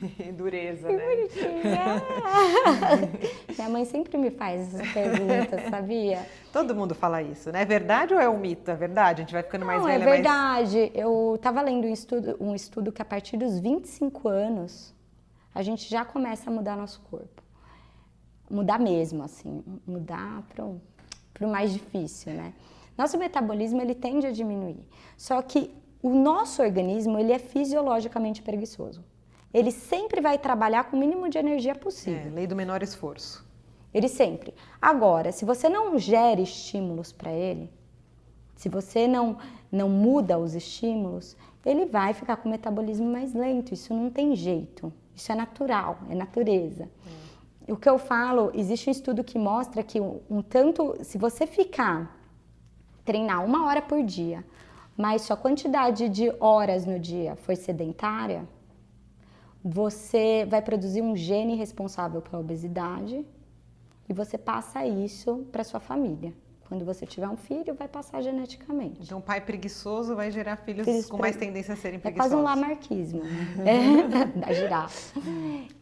Dureza, 0.36 0.88
né? 0.88 1.04
Minha 3.56 3.68
mãe 3.68 3.84
sempre 3.84 4.16
me 4.16 4.30
faz 4.30 4.74
essas 4.74 4.92
perguntas, 4.92 5.68
sabia? 5.68 6.24
Todo 6.52 6.72
mundo 6.74 6.94
fala 6.94 7.20
isso, 7.22 7.50
né? 7.50 7.62
É 7.62 7.64
verdade 7.64 8.14
ou 8.14 8.20
é 8.20 8.28
um 8.28 8.38
mito? 8.38 8.70
É 8.70 8.76
verdade? 8.76 9.22
A 9.22 9.24
gente 9.24 9.32
vai 9.32 9.42
ficando 9.42 9.66
mais 9.66 9.82
Não, 9.82 9.88
é 9.88 9.98
velha, 9.98 10.04
mais... 10.04 10.20
verdade. 10.20 10.92
Eu 10.94 11.34
estava 11.34 11.60
lendo 11.62 11.86
um 11.86 11.92
estudo, 11.92 12.36
um 12.40 12.54
estudo 12.54 12.92
que 12.92 13.02
a 13.02 13.04
partir 13.04 13.36
dos 13.36 13.58
25 13.58 14.28
anos 14.28 14.94
a 15.54 15.62
gente 15.62 15.90
já 15.90 16.04
começa 16.04 16.48
a 16.48 16.52
mudar 16.52 16.76
nosso 16.76 17.00
corpo. 17.10 17.42
Mudar 18.48 18.78
mesmo, 18.78 19.24
assim, 19.24 19.62
mudar 19.86 20.42
para 20.54 20.64
o 20.64 20.80
mais 21.50 21.72
difícil, 21.72 22.32
né? 22.32 22.54
Nosso 22.96 23.18
metabolismo 23.18 23.80
ele 23.80 23.94
tende 23.94 24.26
a 24.26 24.30
diminuir. 24.30 24.78
Só 25.16 25.40
que 25.42 25.74
o 26.02 26.10
nosso 26.10 26.62
organismo 26.62 27.18
ele 27.18 27.32
é 27.32 27.38
fisiologicamente 27.38 28.42
preguiçoso. 28.42 29.04
Ele 29.52 29.70
sempre 29.70 30.20
vai 30.20 30.38
trabalhar 30.38 30.84
com 30.84 30.96
o 30.96 31.00
mínimo 31.00 31.28
de 31.28 31.38
energia 31.38 31.74
possível. 31.74 32.26
É, 32.26 32.34
lei 32.34 32.46
do 32.46 32.56
menor 32.56 32.82
esforço. 32.82 33.46
Ele 33.92 34.08
sempre. 34.08 34.54
Agora, 34.80 35.32
se 35.32 35.44
você 35.44 35.68
não 35.68 35.98
gera 35.98 36.40
estímulos 36.40 37.12
para 37.12 37.32
ele, 37.32 37.70
se 38.54 38.68
você 38.68 39.08
não, 39.08 39.38
não 39.72 39.88
muda 39.88 40.38
os 40.38 40.54
estímulos, 40.54 41.36
ele 41.64 41.86
vai 41.86 42.12
ficar 42.12 42.36
com 42.36 42.48
o 42.48 42.52
metabolismo 42.52 43.10
mais 43.10 43.32
lento. 43.32 43.72
Isso 43.72 43.94
não 43.94 44.10
tem 44.10 44.36
jeito. 44.36 44.92
Isso 45.14 45.32
é 45.32 45.34
natural, 45.34 45.98
é 46.10 46.14
natureza. 46.14 46.88
O 47.66 47.76
que 47.76 47.88
eu 47.88 47.98
falo, 47.98 48.50
existe 48.54 48.88
um 48.88 48.92
estudo 48.92 49.24
que 49.24 49.38
mostra 49.38 49.82
que 49.82 50.00
um, 50.00 50.20
um 50.30 50.42
tanto, 50.42 50.96
se 51.02 51.18
você 51.18 51.46
ficar 51.46 52.16
treinar 53.04 53.44
uma 53.44 53.66
hora 53.66 53.80
por 53.80 54.02
dia, 54.02 54.44
mas 54.96 55.22
sua 55.22 55.36
quantidade 55.36 56.08
de 56.08 56.32
horas 56.40 56.84
no 56.84 56.98
dia 56.98 57.36
foi 57.36 57.56
sedentária, 57.56 58.46
você 59.64 60.46
vai 60.48 60.62
produzir 60.62 61.02
um 61.02 61.16
gene 61.16 61.54
responsável 61.54 62.22
pela 62.22 62.40
obesidade 62.40 63.24
e 64.08 64.12
você 64.12 64.38
passa 64.38 64.86
isso 64.86 65.46
para 65.52 65.64
sua 65.64 65.80
família. 65.80 66.32
Quando 66.68 66.84
você 66.84 67.06
tiver 67.06 67.26
um 67.26 67.36
filho, 67.36 67.74
vai 67.74 67.88
passar 67.88 68.20
geneticamente. 68.20 69.00
Então, 69.02 69.22
pai 69.22 69.40
preguiçoso 69.40 70.14
vai 70.14 70.30
gerar 70.30 70.56
filhos, 70.56 70.84
Filhos 70.84 71.06
com 71.06 71.16
mais 71.16 71.34
tendência 71.34 71.72
a 71.72 71.76
serem 71.76 71.96
É 71.96 72.00
preguiçosos. 72.00 72.32
quase 72.32 72.42
um 72.42 72.44
lamarquismo 72.44 73.22
né? 73.22 74.06
da 74.36 74.52
girafa. 74.52 75.18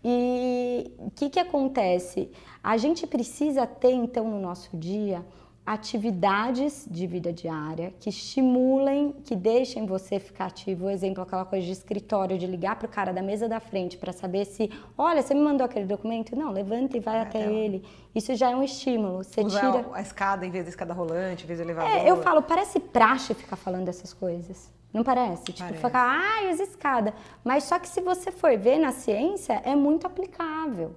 E 0.05 0.93
o 0.99 1.11
que, 1.11 1.29
que 1.29 1.41
acontece? 1.41 2.31
A 2.63 2.77
gente 2.77 3.05
precisa 3.05 3.67
ter, 3.67 3.91
então, 3.91 4.31
no 4.31 4.41
nosso 4.41 4.77
dia, 4.77 5.27
atividades 5.67 6.87
de 6.89 7.07
vida 7.07 7.33
diária 7.33 7.93
que 7.99 8.09
estimulem, 8.09 9.13
que 9.25 9.35
deixem 9.35 9.85
você 9.85 10.19
ficar 10.21 10.47
ativo. 10.47 10.89
Exemplo, 10.89 11.23
aquela 11.23 11.45
coisa 11.45 11.67
de 11.67 11.73
escritório, 11.73 12.39
de 12.39 12.47
ligar 12.47 12.77
para 12.77 12.87
o 12.87 12.89
cara 12.89 13.13
da 13.13 13.21
mesa 13.23 13.49
da 13.49 13.59
frente 13.59 13.99
para 13.99 14.13
saber 14.13 14.45
se, 14.45 14.71
olha, 14.97 15.21
você 15.23 15.35
me 15.35 15.41
mandou 15.41 15.65
aquele 15.65 15.85
documento? 15.87 16.37
Não, 16.37 16.53
levanta 16.53 16.97
e 16.97 17.01
vai 17.01 17.21
até 17.21 17.43
até 17.43 17.53
ele. 17.53 17.85
Isso 18.15 18.35
já 18.35 18.51
é 18.51 18.57
um 18.57 18.63
estímulo. 18.63 19.25
Você 19.25 19.43
Usar 19.43 19.73
tira. 19.73 19.87
a 19.93 20.01
escada 20.01 20.47
em 20.47 20.51
vez 20.51 20.65
da 20.65 20.71
escada 20.71 20.95
rolante, 20.95 21.45
em 21.45 21.47
vez 21.47 21.59
do 21.59 21.65
elevador. 21.65 21.91
É, 21.91 22.09
eu 22.09 22.23
falo, 22.23 22.43
parece 22.43 22.79
praxe 22.81 23.35
ficar 23.35 23.57
falando 23.57 23.85
dessas 23.85 24.13
coisas. 24.13 24.73
Não 24.93 25.03
parece? 25.05 25.45
Tipo, 25.45 25.59
Parece. 25.59 25.85
ficar, 25.85 26.07
ai, 26.09 26.49
as 26.49 26.61
escadas. 26.61 27.13
Mas 27.45 27.65
só 27.65 27.79
que 27.79 27.89
se 27.89 28.01
você 28.01 28.31
for 28.31 28.57
ver 28.57 28.79
na 28.79 28.93
ciência, 28.93 29.61
é 29.65 29.75
muito 29.77 30.07
aplicável. 30.07 30.95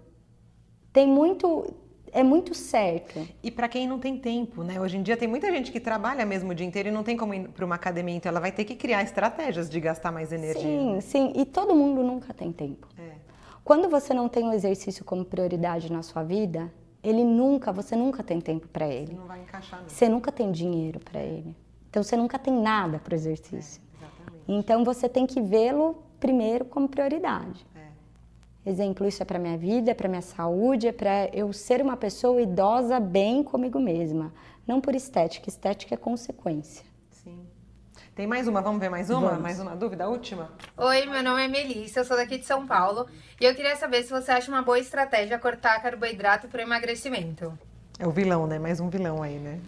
Tem 0.93 1.05
muito. 1.05 1.73
É 2.11 2.23
muito 2.23 2.53
certo. 2.53 3.27
E 3.41 3.51
para 3.51 3.67
quem 3.67 3.87
não 3.87 3.99
tem 3.99 4.17
tempo, 4.17 4.63
né? 4.63 4.79
Hoje 4.79 4.97
em 4.97 5.03
dia 5.03 5.15
tem 5.15 5.27
muita 5.27 5.51
gente 5.51 5.71
que 5.71 5.79
trabalha 5.79 6.25
mesmo 6.25 6.51
o 6.51 6.55
dia 6.55 6.65
inteiro 6.65 6.89
e 6.89 6.91
não 6.91 7.03
tem 7.03 7.15
como 7.15 7.33
ir 7.33 7.49
para 7.49 7.65
uma 7.65 7.75
academia, 7.75 8.15
então 8.15 8.29
ela 8.29 8.39
vai 8.39 8.51
ter 8.51 8.65
que 8.65 8.75
criar 8.75 9.03
estratégias 9.03 9.69
de 9.69 9.79
gastar 9.79 10.11
mais 10.11 10.31
energia. 10.31 10.61
Sim, 10.61 11.01
sim. 11.01 11.33
E 11.35 11.45
todo 11.45 11.75
mundo 11.75 12.03
nunca 12.03 12.33
tem 12.33 12.51
tempo. 12.51 12.87
É. 12.97 13.11
Quando 13.63 13.87
você 13.89 14.13
não 14.13 14.27
tem 14.27 14.47
o 14.47 14.53
exercício 14.53 15.05
como 15.05 15.23
prioridade 15.23 15.91
na 15.91 16.01
sua 16.01 16.23
vida, 16.23 16.71
ele 17.03 17.23
nunca, 17.23 17.71
você 17.71 17.95
nunca 17.95 18.23
tem 18.23 18.41
tempo 18.41 18.67
para 18.67 18.87
ele. 18.87 19.13
Não 19.13 19.25
vai 19.25 19.41
encaixar, 19.41 19.81
não. 19.81 19.89
Você 19.89 20.09
nunca 20.09 20.31
tem 20.31 20.51
dinheiro 20.51 20.99
para 20.99 21.21
ele. 21.21 21.55
Então 21.89 22.03
você 22.03 22.17
nunca 22.17 22.37
tem 22.37 22.53
nada 22.53 22.99
para 22.99 23.13
o 23.13 23.15
exercício. 23.15 23.81
Exatamente. 23.97 24.43
Então 24.47 24.83
você 24.83 25.07
tem 25.07 25.25
que 25.25 25.41
vê-lo 25.41 26.03
primeiro 26.19 26.65
como 26.65 26.87
prioridade. 26.87 27.65
Exemplo, 28.65 29.07
isso 29.07 29.23
é 29.23 29.25
para 29.25 29.39
minha 29.39 29.57
vida, 29.57 29.91
é 29.91 29.93
para 29.93 30.09
minha 30.09 30.21
saúde, 30.21 30.87
é 30.87 30.91
para 30.91 31.29
eu 31.33 31.51
ser 31.53 31.81
uma 31.81 31.95
pessoa 31.95 32.41
idosa 32.41 32.99
bem 32.99 33.41
comigo 33.41 33.79
mesma, 33.79 34.33
não 34.67 34.81
por 34.81 34.93
estética. 34.93 35.49
Estética 35.49 35.95
é 35.95 35.97
consequência. 35.97 36.85
Sim. 37.09 37.39
Tem 38.13 38.27
mais 38.27 38.47
uma? 38.47 38.61
Vamos 38.61 38.81
ver 38.81 38.89
mais 38.89 39.09
uma? 39.09 39.29
Vamos. 39.29 39.41
Mais 39.41 39.59
uma 39.59 39.75
dúvida? 39.75 40.03
A 40.03 40.09
última? 40.09 40.51
Oi, 40.75 41.05
meu 41.05 41.23
nome 41.23 41.45
é 41.45 41.47
Melissa, 41.47 42.01
eu 42.01 42.05
sou 42.05 42.17
daqui 42.17 42.37
de 42.37 42.45
São 42.45 42.67
Paulo 42.67 43.07
e 43.39 43.45
eu 43.45 43.55
queria 43.55 43.77
saber 43.77 44.03
se 44.03 44.09
você 44.09 44.31
acha 44.31 44.51
uma 44.51 44.61
boa 44.61 44.77
estratégia 44.77 45.39
cortar 45.39 45.81
carboidrato 45.81 46.49
para 46.49 46.61
emagrecimento. 46.61 47.57
É 47.97 48.05
o 48.05 48.11
vilão, 48.11 48.45
né? 48.45 48.59
Mais 48.59 48.81
um 48.81 48.89
vilão 48.89 49.23
aí, 49.23 49.39
né? 49.39 49.59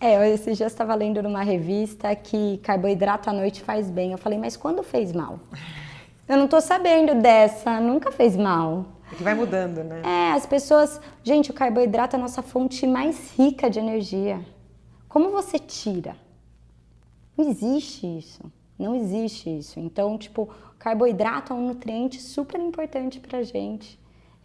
É, 0.00 0.28
esse 0.30 0.52
dia 0.54 0.66
estava 0.66 0.94
lendo 0.94 1.22
numa 1.22 1.42
revista 1.42 2.14
que 2.14 2.58
carboidrato 2.58 3.30
à 3.30 3.32
noite 3.32 3.62
faz 3.62 3.90
bem. 3.90 4.12
Eu 4.12 4.18
falei, 4.18 4.38
mas 4.38 4.56
quando 4.56 4.82
fez 4.82 5.12
mal? 5.12 5.38
Eu 6.28 6.36
não 6.36 6.46
tô 6.46 6.60
sabendo 6.60 7.20
dessa, 7.20 7.80
nunca 7.80 8.12
fez 8.12 8.36
mal. 8.36 8.86
É 9.12 9.14
que 9.14 9.22
vai 9.22 9.34
mudando, 9.34 9.84
né? 9.84 10.02
É, 10.04 10.32
as 10.32 10.46
pessoas. 10.46 11.00
Gente, 11.22 11.50
o 11.50 11.54
carboidrato 11.54 12.16
é 12.16 12.18
a 12.18 12.22
nossa 12.22 12.42
fonte 12.42 12.86
mais 12.86 13.32
rica 13.36 13.68
de 13.68 13.78
energia. 13.78 14.40
Como 15.08 15.30
você 15.30 15.58
tira? 15.58 16.16
Não 17.36 17.48
existe 17.48 18.06
isso. 18.06 18.40
Não 18.78 18.94
existe 18.94 19.58
isso. 19.58 19.78
Então, 19.78 20.16
tipo, 20.16 20.48
carboidrato 20.78 21.52
é 21.52 21.56
um 21.56 21.68
nutriente 21.68 22.20
super 22.20 22.60
importante 22.60 23.20
pra 23.20 23.42
gente. 23.42 23.98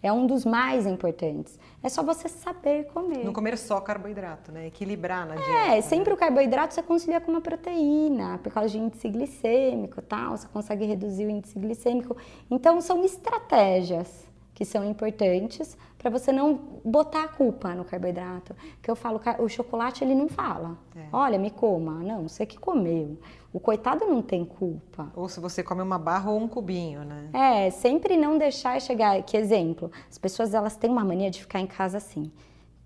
É 0.07 0.11
um 0.13 0.25
dos 0.25 0.45
mais 0.45 0.85
importantes. 0.85 1.59
É 1.83 1.89
só 1.89 2.01
você 2.01 2.29
saber 2.29 2.85
comer. 2.93 3.25
Não 3.25 3.33
comer 3.33 3.57
só 3.57 3.81
carboidrato, 3.81 4.53
né? 4.53 4.67
Equilibrar 4.67 5.27
na 5.27 5.35
dieta. 5.35 5.51
É, 5.51 5.67
né? 5.75 5.81
sempre 5.81 6.13
o 6.13 6.17
carboidrato 6.17 6.73
você 6.73 6.81
concilia 6.81 7.19
com 7.19 7.29
uma 7.29 7.41
proteína, 7.41 8.37
por 8.37 8.53
causa 8.53 8.69
de 8.69 8.77
índice 8.77 9.09
glicêmico 9.09 10.01
tal, 10.01 10.37
você 10.37 10.47
consegue 10.47 10.85
reduzir 10.85 11.25
o 11.25 11.29
índice 11.29 11.59
glicêmico. 11.59 12.15
Então, 12.49 12.79
são 12.79 13.03
estratégias 13.03 14.25
que 14.53 14.63
são 14.63 14.89
importantes 14.89 15.77
para 16.09 16.17
você 16.17 16.31
não 16.31 16.55
botar 16.85 17.25
a 17.25 17.27
culpa 17.27 17.75
no 17.75 17.83
carboidrato. 17.83 18.55
Que 18.81 18.89
eu 18.89 18.95
falo, 18.95 19.19
o 19.39 19.49
chocolate 19.49 20.03
ele 20.03 20.15
não 20.15 20.29
fala. 20.29 20.77
É. 20.95 21.07
Olha, 21.11 21.37
me 21.37 21.51
coma. 21.51 22.01
Não, 22.01 22.27
você 22.27 22.45
que 22.45 22.57
comeu. 22.57 23.19
O 23.51 23.59
coitado 23.59 24.05
não 24.05 24.21
tem 24.21 24.45
culpa. 24.45 25.11
Ou 25.15 25.27
se 25.27 25.39
você 25.39 25.61
come 25.61 25.81
uma 25.81 25.99
barra 25.99 26.31
ou 26.31 26.39
um 26.39 26.47
cubinho, 26.47 27.03
né? 27.03 27.29
É, 27.33 27.69
sempre 27.69 28.15
não 28.15 28.37
deixar 28.37 28.79
chegar. 28.79 29.21
Que 29.23 29.35
exemplo? 29.35 29.91
As 30.09 30.17
pessoas 30.17 30.53
elas 30.53 30.77
têm 30.77 30.89
uma 30.89 31.03
mania 31.03 31.29
de 31.29 31.41
ficar 31.41 31.59
em 31.59 31.67
casa 31.67 31.97
assim. 31.97 32.31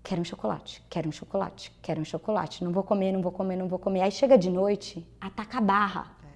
Quero 0.02 0.20
um 0.20 0.24
chocolate, 0.24 0.84
quero 0.90 1.08
um 1.08 1.12
chocolate, 1.12 1.72
quero 1.80 2.00
um 2.00 2.04
chocolate. 2.04 2.64
Não 2.64 2.72
vou 2.72 2.82
comer, 2.82 3.12
não 3.12 3.22
vou 3.22 3.30
comer, 3.30 3.54
não 3.54 3.68
vou 3.68 3.78
comer. 3.78 4.00
Aí 4.00 4.10
chega 4.10 4.36
de 4.36 4.50
noite, 4.50 5.06
ataca 5.20 5.58
a 5.58 5.60
barra. 5.60 6.16
É. 6.24 6.28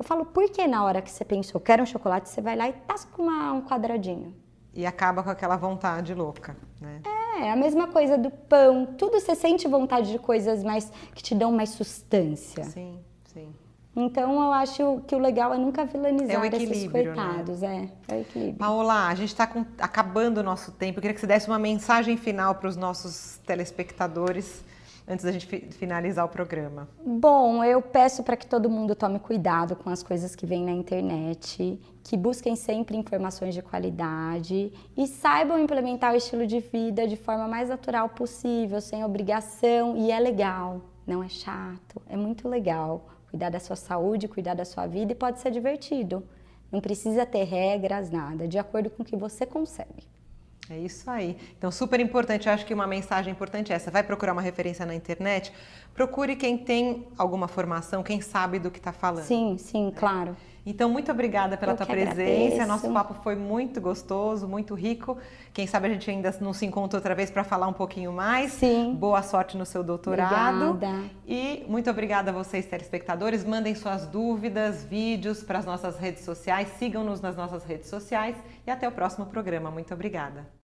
Eu 0.00 0.04
falo, 0.04 0.26
por 0.26 0.50
que 0.50 0.66
na 0.66 0.84
hora 0.84 1.00
que 1.00 1.10
você 1.10 1.24
pensou, 1.24 1.60
quero 1.60 1.84
um 1.84 1.86
chocolate, 1.86 2.28
você 2.28 2.40
vai 2.40 2.56
lá 2.56 2.68
e 2.68 2.72
tasca 2.72 3.22
uma, 3.22 3.52
um 3.52 3.62
quadradinho? 3.62 4.41
E 4.74 4.86
acaba 4.86 5.22
com 5.22 5.30
aquela 5.30 5.56
vontade 5.56 6.14
louca, 6.14 6.56
né? 6.80 7.00
É, 7.40 7.50
a 7.50 7.56
mesma 7.56 7.88
coisa 7.88 8.16
do 8.16 8.30
pão. 8.30 8.86
Tudo 8.86 9.20
você 9.20 9.34
sente 9.34 9.68
vontade 9.68 10.10
de 10.10 10.18
coisas 10.18 10.62
mais 10.62 10.90
que 11.14 11.22
te 11.22 11.34
dão 11.34 11.52
mais 11.52 11.70
sustância. 11.70 12.64
Sim, 12.64 12.98
sim. 13.24 13.52
Então 13.94 14.42
eu 14.42 14.52
acho 14.52 15.02
que 15.06 15.14
o 15.14 15.18
legal 15.18 15.52
é 15.52 15.58
nunca 15.58 15.84
vilanizar 15.84 16.42
é 16.42 16.48
esses 16.48 16.84
né? 16.84 16.88
coitados, 16.90 17.60
né? 17.60 17.90
é, 18.08 18.14
é 18.14 18.16
o 18.16 18.20
equilíbrio. 18.20 18.56
Paola, 18.56 19.08
a 19.08 19.14
gente 19.14 19.28
está 19.28 19.50
acabando 19.78 20.38
o 20.38 20.42
nosso 20.42 20.72
tempo. 20.72 20.98
Eu 20.98 21.02
queria 21.02 21.14
que 21.14 21.20
você 21.20 21.26
desse 21.26 21.48
uma 21.48 21.58
mensagem 21.58 22.16
final 22.16 22.54
para 22.54 22.68
os 22.68 22.76
nossos 22.76 23.38
telespectadores 23.46 24.64
antes 25.12 25.24
da 25.24 25.32
gente 25.32 25.46
finalizar 25.72 26.24
o 26.24 26.28
programa? 26.28 26.88
Bom, 27.04 27.62
eu 27.62 27.80
peço 27.80 28.22
para 28.22 28.36
que 28.36 28.46
todo 28.46 28.70
mundo 28.70 28.94
tome 28.94 29.18
cuidado 29.18 29.76
com 29.76 29.90
as 29.90 30.02
coisas 30.02 30.34
que 30.34 30.46
vêm 30.46 30.64
na 30.64 30.72
internet, 30.72 31.78
que 32.02 32.16
busquem 32.16 32.56
sempre 32.56 32.96
informações 32.96 33.54
de 33.54 33.62
qualidade 33.62 34.72
e 34.96 35.06
saibam 35.06 35.58
implementar 35.58 36.12
o 36.12 36.16
estilo 36.16 36.46
de 36.46 36.60
vida 36.60 37.06
de 37.06 37.16
forma 37.16 37.46
mais 37.46 37.68
natural 37.68 38.08
possível, 38.08 38.80
sem 38.80 39.04
obrigação, 39.04 39.96
e 39.96 40.10
é 40.10 40.18
legal, 40.18 40.80
não 41.06 41.22
é 41.22 41.28
chato, 41.28 42.00
é 42.08 42.16
muito 42.16 42.48
legal. 42.48 43.08
Cuidar 43.30 43.48
da 43.48 43.60
sua 43.60 43.76
saúde, 43.76 44.28
cuidar 44.28 44.54
da 44.54 44.64
sua 44.64 44.86
vida 44.86 45.12
e 45.12 45.14
pode 45.14 45.40
ser 45.40 45.50
divertido. 45.50 46.22
Não 46.70 46.80
precisa 46.80 47.24
ter 47.24 47.44
regras, 47.44 48.10
nada, 48.10 48.46
de 48.46 48.58
acordo 48.58 48.90
com 48.90 49.02
o 49.02 49.06
que 49.06 49.16
você 49.16 49.46
consegue. 49.46 50.11
É 50.72 50.78
isso 50.78 51.10
aí. 51.10 51.36
Então, 51.58 51.70
super 51.70 52.00
importante, 52.00 52.48
eu 52.48 52.54
acho 52.54 52.64
que 52.64 52.72
uma 52.72 52.86
mensagem 52.86 53.30
importante 53.30 53.72
é 53.72 53.76
essa. 53.76 53.90
Vai 53.90 54.02
procurar 54.02 54.32
uma 54.32 54.40
referência 54.40 54.86
na 54.86 54.94
internet, 54.94 55.52
procure 55.94 56.34
quem 56.34 56.56
tem 56.56 57.06
alguma 57.18 57.46
formação, 57.46 58.02
quem 58.02 58.20
sabe 58.22 58.58
do 58.58 58.70
que 58.70 58.78
está 58.78 58.92
falando. 58.92 59.24
Sim, 59.24 59.58
sim, 59.58 59.86
né? 59.86 59.92
claro. 59.94 60.36
Então, 60.64 60.88
muito 60.88 61.10
obrigada 61.10 61.56
pela 61.56 61.72
eu 61.72 61.76
tua 61.76 61.86
presença. 61.86 62.12
Agradeço. 62.12 62.66
Nosso 62.66 62.92
papo 62.92 63.14
foi 63.14 63.34
muito 63.34 63.80
gostoso, 63.80 64.46
muito 64.46 64.74
rico. 64.74 65.18
Quem 65.52 65.66
sabe 65.66 65.88
a 65.88 65.90
gente 65.90 66.08
ainda 66.08 66.34
não 66.40 66.52
se 66.52 66.64
encontra 66.64 66.98
outra 66.98 67.14
vez 67.14 67.30
para 67.30 67.42
falar 67.42 67.66
um 67.66 67.72
pouquinho 67.72 68.12
mais. 68.12 68.52
Sim. 68.52 68.94
Boa 68.94 69.22
sorte 69.22 69.56
no 69.56 69.66
seu 69.66 69.82
doutorado. 69.82 70.70
Obrigada. 70.70 71.04
E 71.26 71.64
muito 71.68 71.90
obrigada 71.90 72.30
a 72.30 72.34
vocês, 72.34 72.64
telespectadores. 72.66 73.44
Mandem 73.44 73.74
suas 73.74 74.06
dúvidas, 74.06 74.84
vídeos 74.84 75.42
para 75.42 75.58
as 75.58 75.66
nossas 75.66 75.98
redes 75.98 76.24
sociais. 76.24 76.68
Sigam-nos 76.78 77.20
nas 77.20 77.36
nossas 77.36 77.64
redes 77.64 77.90
sociais. 77.90 78.36
E 78.64 78.70
até 78.70 78.86
o 78.86 78.92
próximo 78.92 79.26
programa. 79.26 79.70
Muito 79.70 79.92
obrigada. 79.92 80.52